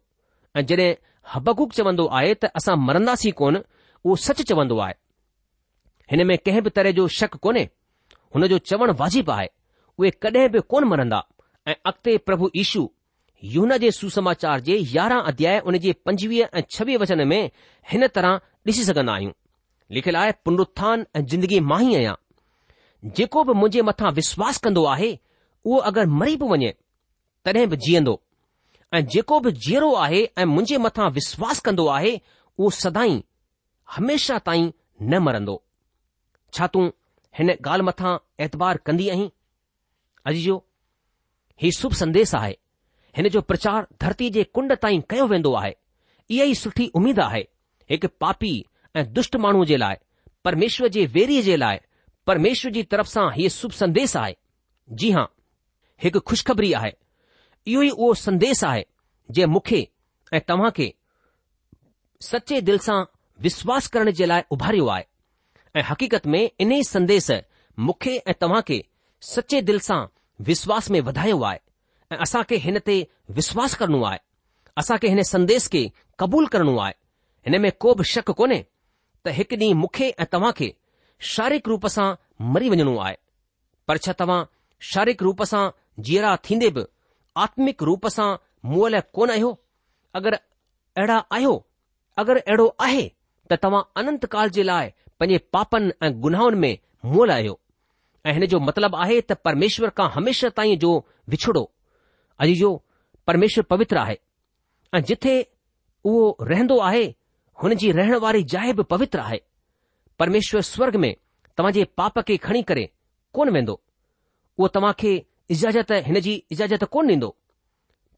ऐं 0.58 0.66
जॾहिं 0.72 0.90
हबकूक 1.34 1.74
चवंदो 1.78 2.06
आहे 2.18 2.34
त 2.34 2.46
असां 2.58 2.76
मरंदासीं 2.88 3.32
कोन 3.42 3.56
उहो 3.62 4.16
सच 4.26 4.42
चवंदो 4.50 4.78
आहे 4.88 4.94
हिन 6.12 6.26
में 6.28 6.38
कंहिं 6.46 6.62
बि 6.66 6.70
तरह 6.78 6.92
जो 7.02 7.08
शक 7.20 7.36
कोन्हे 7.46 7.64
हुन 8.36 8.48
जो 8.48 8.58
चवणु 8.70 8.94
वाजिबु 9.04 9.32
आहे 9.38 9.48
उहे 10.00 10.10
कॾहिं 10.26 10.50
बि 10.54 10.60
कोन 10.74 10.84
मरंदा 10.94 11.22
ऐं 11.70 11.76
अॻिते 11.90 12.18
प्रभु 12.30 12.50
ईशू 12.66 12.82
यून 13.54 13.72
जे 13.82 13.90
सुसमाचार 13.92 14.60
जे 14.68 14.78
यारहं 14.94 15.22
अध्याय 15.32 15.60
उन 15.70 15.76
जे 15.82 15.92
पंजवीह 16.06 16.46
ऐं 16.54 16.62
छवीह 16.78 16.98
वचन 17.02 17.22
में 17.28 17.48
हिन 17.92 18.06
तरह 18.16 18.36
ॾिसी 18.66 18.84
सघंदा 18.84 19.14
आहियूं 19.14 19.32
लिखियलु 19.96 20.18
आहे 20.20 20.32
पुनरुत्थान 20.46 21.04
ऐं 21.18 21.26
जिंदगी 21.32 21.60
मां 21.72 21.82
ई 21.90 21.94
आहियां 21.96 22.14
जेको 23.18 23.44
बि 23.50 23.54
मुंहिंजे 23.62 23.82
मथां 23.90 24.12
विश्वास 24.20 24.58
कंदो 24.68 24.84
आहे 24.94 25.10
उहो 25.66 25.78
अगरि 25.92 26.08
मरी 26.22 26.36
बि 26.44 26.48
वञे 26.54 26.72
तॾहिं 27.50 27.68
बि 27.74 27.78
जीअंदो 27.88 28.16
ऐं 29.00 29.04
जेको 29.16 29.40
बि 29.48 29.52
जीअरो 29.68 29.92
आहे 30.08 30.24
ऐं 30.24 30.46
मुंहिंजे 30.56 30.78
मथां 30.88 31.10
विश्वास 31.20 31.60
कंदो 31.70 31.88
आहे 32.00 32.16
उहो 32.58 32.76
सदाई 32.82 33.22
हमेशा 33.98 34.40
ताईं 34.50 34.70
न 35.14 35.24
मरंदो 35.30 35.58
छा 36.58 36.68
तूं 36.78 36.90
हिन 37.40 37.54
ॻाल्हि 37.56 37.88
मथां 37.92 38.16
एतबार 38.48 38.84
कंदी 38.90 39.10
आहीं 39.18 39.30
अॼु 40.30 40.38
जो 40.48 40.58
हीउ 41.64 41.80
शुभ 41.82 42.02
संदेश 42.06 42.36
आहे 42.42 42.54
हिन 43.18 43.28
जो 43.30 43.42
प्रचार 43.42 43.88
धरती 44.02 44.30
जे 44.30 44.44
कुंड 44.54 44.74
ताईं 44.82 45.02
कयो 45.10 45.26
वेंदो 45.28 45.54
आहे 45.56 45.74
इहा 46.36 46.44
ई 46.46 46.54
सुठी 46.62 46.88
उमेदु 47.00 47.22
आहे 47.22 47.42
हिकु 47.90 48.08
पापी 48.22 48.54
ऐं 48.96 49.04
दुष्ट 49.14 49.36
माण्हूअ 49.44 49.66
जे 49.68 49.78
लाइ 49.78 49.96
परमेश्वर 50.46 50.88
जे 50.96 51.06
वेरीअ 51.16 51.42
जे 51.44 51.56
लाइ 51.58 51.80
परमेश्वर 52.28 52.72
जी 52.72 52.84
तरफ़ 52.94 53.08
सां 53.08 53.30
हीअ 53.36 53.50
सुभ 53.56 53.72
संदेस 53.78 54.16
आहे 54.18 54.36
जी 55.02 55.12
हां 55.12 55.26
हिकु 56.04 56.20
खु़शख़री 56.32 56.74
आहे 56.82 56.92
इहो 57.74 57.82
ई 57.84 57.90
उहो 57.90 58.14
संदेश 58.26 58.64
आहे 58.72 58.84
जे 59.38 59.46
मुख्य 59.56 59.88
ऐं 60.34 60.42
तव्हां 60.50 60.72
खे 60.80 60.94
सचे 62.32 62.62
दिलि 62.70 62.78
सां 62.88 63.04
विश्वास 63.48 63.88
करण 63.96 64.12
जे 64.22 64.26
लाइ 64.26 64.42
उभारियो 64.58 64.88
आहे 64.96 65.06
ऐं 65.80 65.84
हक़ीक़त 65.92 66.28
में 66.36 66.44
इन 66.48 66.72
ई 66.72 66.84
संदेस 66.94 67.32
मूंखे 67.88 68.18
ऐं 68.18 68.34
तव्हां 68.42 68.62
खे 68.68 68.84
सचे 69.36 69.62
दिल 69.72 69.80
सां 69.90 70.06
विश्वास 70.52 70.92
में 70.92 71.00
वधायो 71.10 71.42
आहे 71.44 71.60
ऐं 72.16 72.22
असां 72.24 72.42
खे 72.50 72.56
हिन 72.64 72.78
ते 72.88 72.96
विश्वास 73.38 73.76
करणो 73.80 74.02
आहे 74.10 74.18
असां 74.82 74.98
खे 75.02 75.08
हिन 75.14 75.22
संदेश 75.30 75.68
खे 75.72 75.82
क़बूल 76.20 76.46
करणो 76.54 76.76
आहे 76.84 76.94
हिन 77.48 77.56
में 77.64 77.72
को 77.84 77.94
बि 77.96 78.04
शक 78.14 78.30
कोन्हे 78.40 78.62
त 79.26 79.34
हिकु 79.38 79.56
ॾींहुं 79.62 79.76
मूंखे 79.82 80.08
ऐं 80.20 80.26
तव्हां 80.34 80.52
खे 80.60 80.70
शारीरिक 81.32 81.68
रूप 81.72 81.88
सां 81.96 82.08
मरी 82.56 82.70
वञणो 82.74 82.96
आहे 83.06 83.16
पर 83.88 83.98
छा 84.06 84.14
तव्हां 84.20 84.40
शारीरिक 84.92 85.24
रूप 85.28 85.44
सां 85.52 85.64
जीअरा 86.08 86.36
थींदे 86.48 86.70
बि 86.78 86.84
आत्मिक 87.46 87.84
रूप 87.90 88.08
सां 88.18 88.30
मुअल 88.74 89.00
कोन 89.18 89.30
आहियो 89.36 89.52
अगरि 90.20 90.38
अहिड़ा 90.98 91.18
आहियो 91.38 91.54
अगरि 92.24 92.40
अहिड़ो 92.50 92.68
आहे 92.88 93.06
त 93.52 93.60
तव्हां 93.64 93.84
अनंत 94.04 94.26
काल 94.36 94.50
जे 94.60 94.64
लाइ 94.72 94.90
पंहिंजे 95.20 95.38
पापनि 95.56 95.92
ऐं 96.06 96.12
गुनाहनि 96.28 96.58
में 96.64 96.72
मुअल 97.16 97.32
आहियो 97.38 97.60
ऐं 98.30 98.34
हिन 98.38 98.46
जो 98.56 98.60
मतिलबु 98.70 98.98
आहे 99.06 99.20
त 99.32 99.42
परमेश्वर 99.48 99.90
खां 100.00 100.10
हमेशह 100.18 100.56
ताईं 100.60 100.78
जो 100.86 100.92
विछड़ो 101.36 101.64
अॼु 102.42 102.56
जो 102.60 102.70
परमेश्वर 103.28 103.64
पवित्र 103.70 103.98
आहे 103.98 104.18
ऐं 104.96 105.02
जिथे 105.10 105.40
उहो 106.10 106.26
रहंदो 106.50 106.78
आहे 106.90 107.04
हुन 107.64 107.74
जी 107.84 107.92
रहण 108.00 108.16
वारी 108.26 108.44
जाइ 108.54 108.74
बि 108.80 108.84
पवित्र 108.94 109.20
आहे 109.20 109.40
परमेश्वर 110.20 110.62
स्वर्ग 110.70 110.96
में 111.04 111.14
तव्हां 111.58 111.72
जे 111.74 111.84
पाप 111.98 112.20
खे 112.28 112.38
खणी 112.48 112.62
करे 112.72 112.90
कोन 113.34 113.50
वेंदो 113.58 113.74
उहो 114.58 114.68
तव्हां 114.78 114.94
खे 115.00 115.14
इजाज़त 115.56 115.92
हिन 116.08 116.20
जी 116.28 116.34
इजाज़त 116.52 116.84
कोन 116.96 117.08
ॾींदो 117.12 117.30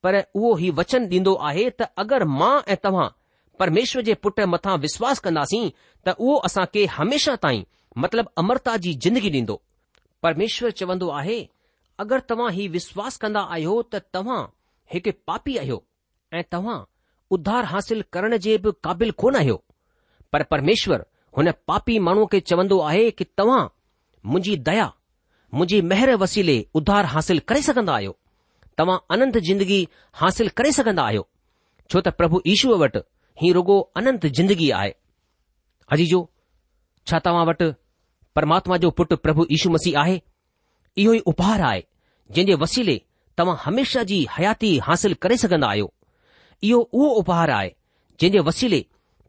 पर 0.04 0.16
उहो 0.36 0.58
ई 0.60 0.70
वचन 0.80 1.08
ॾींदो 1.12 1.34
आहे 1.50 1.70
त 1.82 1.90
अगरि 2.04 2.26
मां 2.40 2.54
ऐं 2.68 2.76
तव्हां 2.84 3.08
परमेश्वर 3.60 4.02
जे 4.10 4.14
पुट 4.26 4.40
मथां 4.56 4.78
विश्वास 4.88 5.20
कंदासीं 5.28 5.64
त 6.08 6.16
उहो 6.20 6.36
असां 6.50 6.66
खे 6.74 6.86
हमेशा 6.98 7.36
ताईं 7.46 7.64
मतिलब 8.04 8.30
अमरता 8.44 8.78
जी 8.86 8.94
जिंदगी 9.06 9.30
ॾींदो 9.42 9.62
परमेश्वर 10.24 10.72
चवंदो 10.82 11.08
आहे 11.22 11.40
अगरि 12.04 12.22
तव्हां 12.30 12.52
हीउ 12.56 12.72
विश्वास 12.76 13.16
कंदा 13.22 13.42
आहियो 13.54 13.76
त 13.94 14.00
तव्हां 14.16 14.42
हिकु 14.94 15.12
पापी 15.30 15.56
आहियो 15.62 15.78
ऐं 16.40 16.44
तव्हां 16.56 16.76
उधार 17.38 17.66
हासिल 17.74 18.02
करण 18.14 18.36
जे 18.46 18.58
बि 18.66 18.72
क़ाबिल 18.86 19.12
कोन 19.22 19.36
आहियो 19.40 19.56
पर 20.34 20.44
परमेश्वर 20.54 21.06
हुन 21.38 21.52
पापी 21.72 21.98
माण्हूअ 22.08 22.28
खे 22.34 22.40
चवंदो 22.50 22.80
आहे 22.90 23.10
कि 23.18 23.26
तव्हां 23.38 23.64
मुंहिंजी 24.34 24.56
दया 24.70 24.86
मुंहिंजी 25.54 25.82
महिर 25.92 26.14
वसीले 26.26 26.58
उधार 26.82 27.06
हासिल 27.16 27.40
करे 27.50 27.62
सघंदा 27.70 27.94
आहियो 27.96 28.16
तव्हां 28.78 28.98
अनंत 29.18 29.38
जिंदगी 29.50 29.82
हासिल 30.22 30.50
करे 30.60 30.72
सघंदा 30.80 31.04
आहियो 31.10 31.28
छो 31.92 32.02
त 32.08 32.14
प्रभु 32.22 32.42
ईशूअ 32.54 32.78
वटि 32.84 33.00
हीउ 33.42 33.54
रुगो 33.60 33.80
अनंत 34.02 34.26
जिंदगी 34.40 34.70
आहे 34.82 34.94
अजीजो 35.98 36.22
छा 37.10 37.20
तव्हां 37.28 37.46
वटि 37.52 37.72
परमात्मा 38.38 38.78
जो 38.86 38.90
पुटु 39.00 39.16
प्रभु 39.28 39.46
ईशू 39.58 39.70
मसीह 39.78 40.00
आहे 40.04 40.20
इहो 41.02 41.14
ई 41.14 41.20
उपहार 41.28 41.62
आहे 41.62 41.84
जंहिंजे 42.32 42.54
वसीले 42.62 42.96
तव्हां 43.38 43.56
हमेशा 43.64 44.04
जी 44.12 44.18
हयाती 44.38 44.70
हासिल 44.86 45.14
करे 45.24 45.36
सघंदा 45.42 45.68
आहियो 45.70 45.92
इहो 46.70 46.80
उहो 47.00 47.10
उपहार 47.20 47.50
आहे 47.58 47.70
जंहिंजे 48.22 48.40
वसीले 48.48 48.80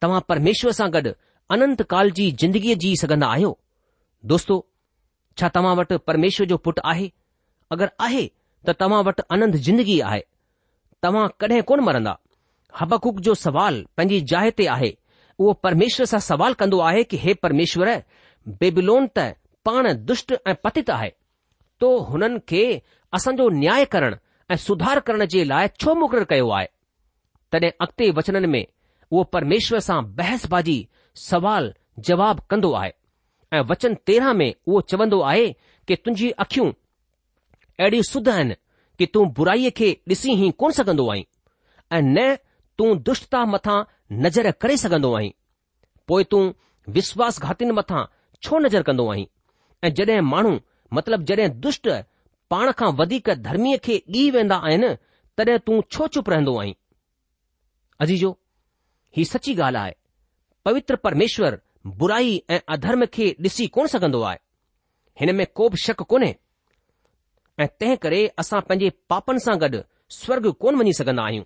तव्हां 0.02 0.20
परमेश्वर 0.30 0.72
सां 0.78 0.88
गॾु 0.94 1.12
अनंत 1.56 1.82
काल 1.92 2.10
जी 2.20 2.30
जिंदगीअ 2.42 2.76
जी 2.84 2.92
सघंदा 3.02 3.26
आहियो 3.34 3.50
दोस्तो 4.32 4.56
छा 5.40 5.48
तव्हां 5.58 5.74
वटि 5.80 5.96
परमेष्वर 6.10 6.46
जो 6.46 6.56
पुटु 6.68 6.82
आहे 6.92 7.10
अगरि 7.76 7.88
आहे 8.06 8.24
त 8.68 8.74
तव्हां 8.80 9.02
वट 9.10 9.20
अनंत 9.36 9.56
जिंदगी 9.68 9.98
आहे 10.10 10.20
तव्हां 11.06 11.26
कडहिं 11.42 11.62
कोन 11.70 11.80
मरंदा 11.88 12.16
हबकुक 12.80 13.20
जो 13.26 13.34
सुवालु 13.44 13.84
पंहिंजी 13.96 14.20
जाइ 14.32 14.50
ते 14.60 14.66
आहे 14.76 14.90
उहो 15.38 15.52
परमेश्वर 15.66 16.06
सां 16.14 16.20
सवाल 16.30 16.54
कंदो 16.62 16.78
आहे 16.88 17.04
कि 17.12 17.16
हे 17.26 17.34
परमेश्वरु 17.46 17.98
बेबिलोन 18.62 19.06
त 19.18 19.28
पाण 19.68 19.92
दुष्ट 20.12 20.34
ऐं 20.46 20.54
पतित 20.66 20.90
आहे 20.98 21.10
तो 21.80 21.96
हुननि 22.10 22.38
खे 22.48 22.62
असांजो 23.14 23.48
न्याय 23.58 23.84
करण 23.94 24.14
ऐं 24.50 24.56
सुधार 24.66 24.98
करण 25.06 25.24
जे 25.34 25.44
लाइ 25.48 25.68
छो 25.84 25.94
मुक़ररु 26.00 26.24
कयो 26.30 26.48
आहे 26.56 26.66
तॾहिं 27.52 27.70
अॻिते 27.84 28.10
वचननि 28.18 28.46
में 28.54 28.64
उहो 29.12 29.22
परमेश्वर 29.34 29.78
सां 29.88 29.98
बहसबाजी 30.20 30.78
सवाल 31.30 31.72
जवाब 32.08 32.40
कंदो 32.50 32.72
आहे 32.80 32.90
ऐं 33.56 33.62
वचन 33.70 33.94
तेरहं 34.06 34.34
में 34.40 34.50
उहो 34.66 34.80
चवंदो 34.92 35.20
आहे 35.30 35.46
कि 35.88 35.96
तुंहिंजी 36.02 36.30
अखियूं 36.44 36.68
अहिड़ियूं 37.80 38.02
सुध 38.10 38.28
आहिनि 38.28 38.54
कि 38.98 39.06
तूं 39.14 39.24
बुराईअ 39.36 39.70
खे 39.78 39.90
ॾिसी 40.10 40.32
ई 40.46 40.50
कोन 40.60 40.70
सघंदो 40.78 41.08
आहीं 41.10 41.24
ऐं 41.96 42.02
न 42.04 42.34
तूं 42.78 42.90
दुष्टता 43.08 43.44
मथां 43.54 43.78
नज़र 44.24 44.50
करे 44.62 44.76
सघंदो 44.84 45.12
आहीं 45.18 45.30
पोइ 46.08 46.24
तूं 46.30 46.42
विश्वासघातीनि 46.96 47.72
मथां 47.80 48.02
छो 48.42 48.58
नज़र 48.64 48.82
कंदो 48.88 49.08
आहीं 49.12 49.26
ऐं 49.84 49.92
जॾहिं 49.94 50.20
माण्हू 50.34 50.52
मतिलबु 50.94 51.24
जॾहिं 51.28 51.48
दुष्ट 51.64 51.88
पाण 52.50 52.70
खां 52.78 52.90
वधीक 52.98 53.28
धर्मीअ 53.46 53.78
खे 53.84 53.96
ॻी 54.14 54.30
वेंदा 54.36 54.56
आहिनि 54.66 54.88
तॾहिं 55.38 55.56
तूं 55.66 55.80
छो 55.94 56.06
चुप 56.14 56.30
रहंदो 56.30 56.56
आहीं 56.58 56.74
अजीजो 58.04 58.30
ही 59.16 59.24
सची 59.24 59.54
ॻाल्हि 59.68 59.80
आहे 59.82 59.92
पवित्र 60.64 60.96
परमेश्वर 61.06 61.56
बुराई 62.00 62.40
ऐं 62.54 62.58
अधर्म 62.76 63.04
खे 63.12 63.28
ॾिसी 63.46 63.66
कोन 63.76 63.86
सघंदो 63.94 64.20
आहे 64.30 64.38
हिन 65.20 65.34
में 65.36 65.46
को 65.56 65.68
बि 65.68 65.76
शक 65.84 66.02
कोन्हे 66.12 66.34
ऐं 67.62 67.66
तंहिं 67.80 67.96
करे 68.02 68.26
असां 68.44 68.60
पंहिंजे 68.68 68.90
पापनि 69.10 69.40
सां 69.44 69.58
गॾु 69.60 69.82
स्वर्ग 70.20 70.50
कोन 70.62 70.76
वञी 70.80 70.92
सघंदा 70.98 71.22
आहियूं 71.28 71.44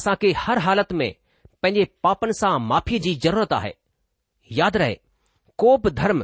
असां 0.00 0.14
खे 0.22 0.30
हर 0.44 0.58
हालति 0.66 0.94
में 1.00 1.10
पंहिंजे 1.62 1.84
पापनि 2.02 2.32
सां 2.40 2.58
माफ़ीअ 2.70 3.00
जी 3.06 3.14
ज़रूरत 3.24 3.52
आहे 3.60 3.72
यादि 4.60 4.78
रहे 4.78 4.96
को 5.62 5.76
बि 5.86 5.90
धर्म 6.02 6.22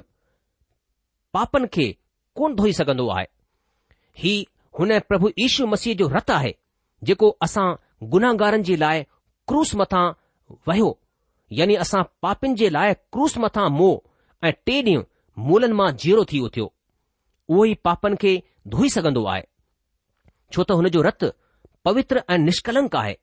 पापनि 1.35 1.67
खे 1.75 1.89
कोन 2.37 2.55
धोई 2.57 2.73
सघंदो 2.73 3.09
आहे 3.11 3.27
ही, 4.19 4.45
हुन 4.79 4.99
प्रभु 5.09 5.31
ईशू 5.45 5.67
मसीह 5.67 5.95
जो 6.01 6.09
रतु 6.17 6.33
आहे 6.33 6.53
जेको 7.09 7.29
असां 7.47 7.69
गुनाहगारनि 8.13 8.63
जे 8.69 8.77
लाइ 8.83 9.03
क्रूस 9.49 9.75
मथा 9.81 10.03
वियो 10.69 10.91
यानी 11.59 11.75
असां 11.85 12.03
पापिन 12.23 12.55
जे 12.61 12.69
लाइ 12.77 12.95
क्रूस 13.15 13.37
मथां 13.45 13.69
मोह 13.79 14.47
ऐं 14.49 14.53
टे 14.67 14.77
ॾींहं 14.83 15.03
मुलनि 15.51 15.73
मां 15.81 15.91
जीरो 16.03 16.25
थी 16.33 16.41
वियो 16.47 16.67
उहो 17.49 17.65
ई 17.65 17.75
पापनि 17.89 18.17
खे 18.25 18.33
धोई 18.75 18.89
सघंदो 18.97 19.25
आहे 19.33 19.43
छो 20.55 20.63
त 20.71 20.77
हुन 20.81 20.89
जो 20.97 21.03
रतु 21.09 21.27
पवित्र 21.85 22.23
ऐं 22.35 22.39
निष्कलंक 22.45 22.97
आहे 23.03 23.15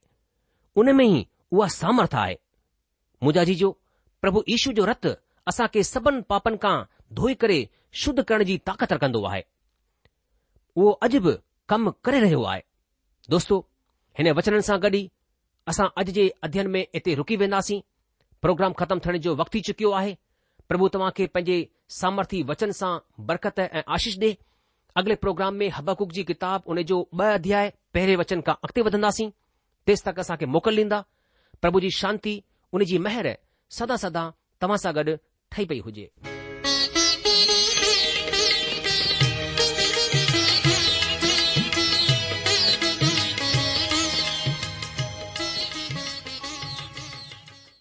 उन 0.82 0.94
में 0.98 1.06
ई 1.06 1.26
उहा 1.52 1.68
सामर्थ्य 1.82 2.18
आहे 2.22 2.36
मुजाजी 3.24 3.56
जो 3.62 3.70
प्रभु 4.22 4.44
ईशू 4.56 4.72
जो 4.80 4.86
रतु 4.92 5.10
असांखे 5.52 5.84
सभिनि 5.94 6.22
पापनि 6.32 6.58
खां 6.64 6.76
धोई 7.22 7.34
करे 7.44 7.60
शुद्ध 8.04 8.22
करण 8.24 8.44
जी 8.44 8.58
ताक़त 8.66 8.94
कंदो 9.02 9.24
आहे 9.30 9.42
उहो 10.76 10.90
अॼु 11.08 11.20
बि 11.26 11.32
कमु 11.70 11.92
करे 12.06 12.20
रहियो 12.20 12.44
आहे 12.52 12.62
दोस्तो 13.34 13.60
हिन 14.20 14.32
वचन 14.40 14.60
सां 14.68 14.78
गॾु 14.86 14.92
ई 14.98 15.02
असां 15.72 15.88
अॼु 16.02 16.12
जे 16.18 16.28
अध्यन 16.48 16.68
में 16.76 16.82
इते 16.96 17.14
रूकी 17.20 17.36
वेंदासीं 17.44 17.80
प्रोग्राम 18.42 18.74
ख़तमु 18.82 19.00
थियण 19.06 19.18
जो 19.28 19.36
वक़्तु 19.42 19.54
थी 19.58 19.62
चुकियो 19.70 19.92
आहे 20.00 20.16
प्रभु 20.72 20.88
तव्हां 20.96 21.12
खे 21.18 21.28
पंहिंजे 21.36 21.58
सामर्थ्य 22.02 22.42
वचन 22.52 22.72
सां 22.82 22.92
बरकत 23.28 23.60
ऐं 23.66 23.82
आशीष 23.98 24.18
डे 24.24 24.32
अॻिले 25.02 25.16
प्रोग्राम 25.24 25.54
में 25.62 25.70
हबकुक 25.78 26.12
जी 26.18 26.24
किताब 26.32 26.64
उन 26.76 26.82
जो 26.94 27.00
ॿ 27.22 27.26
अध्याय 27.40 27.72
पहिरें 27.94 28.16
वचन 28.24 28.42
खां 28.50 28.56
अॻिते 28.68 28.82
वधंदासीं 28.90 29.30
तेसि 29.88 30.04
तक 30.10 30.20
असांखे 30.26 30.46
मोकल 30.58 30.78
ॾींदा 30.84 31.04
प्रभु 31.62 31.80
जी 31.80 31.90
शांती 32.02 32.40
उनजी 32.78 32.98
महर 33.10 33.34
सदा 33.80 33.96
सदा 34.06 34.30
तव्हां 34.62 34.78
सां 34.86 34.96
गॾु 35.00 35.16
ठही 35.52 35.66
पई 35.72 35.80
हुजे 35.86 36.10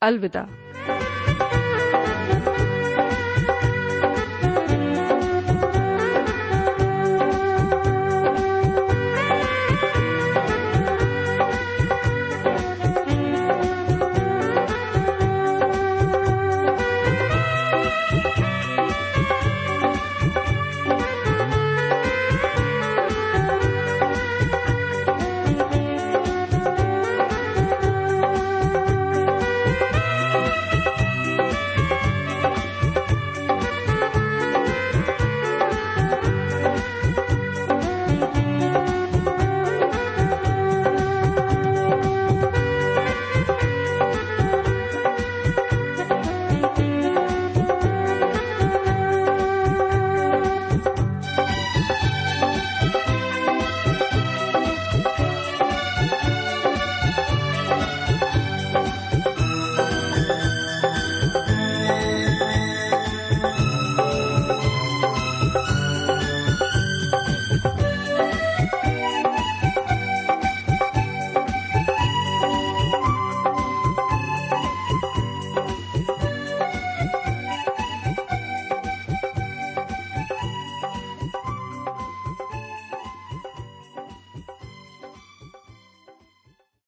Alvida 0.00 0.46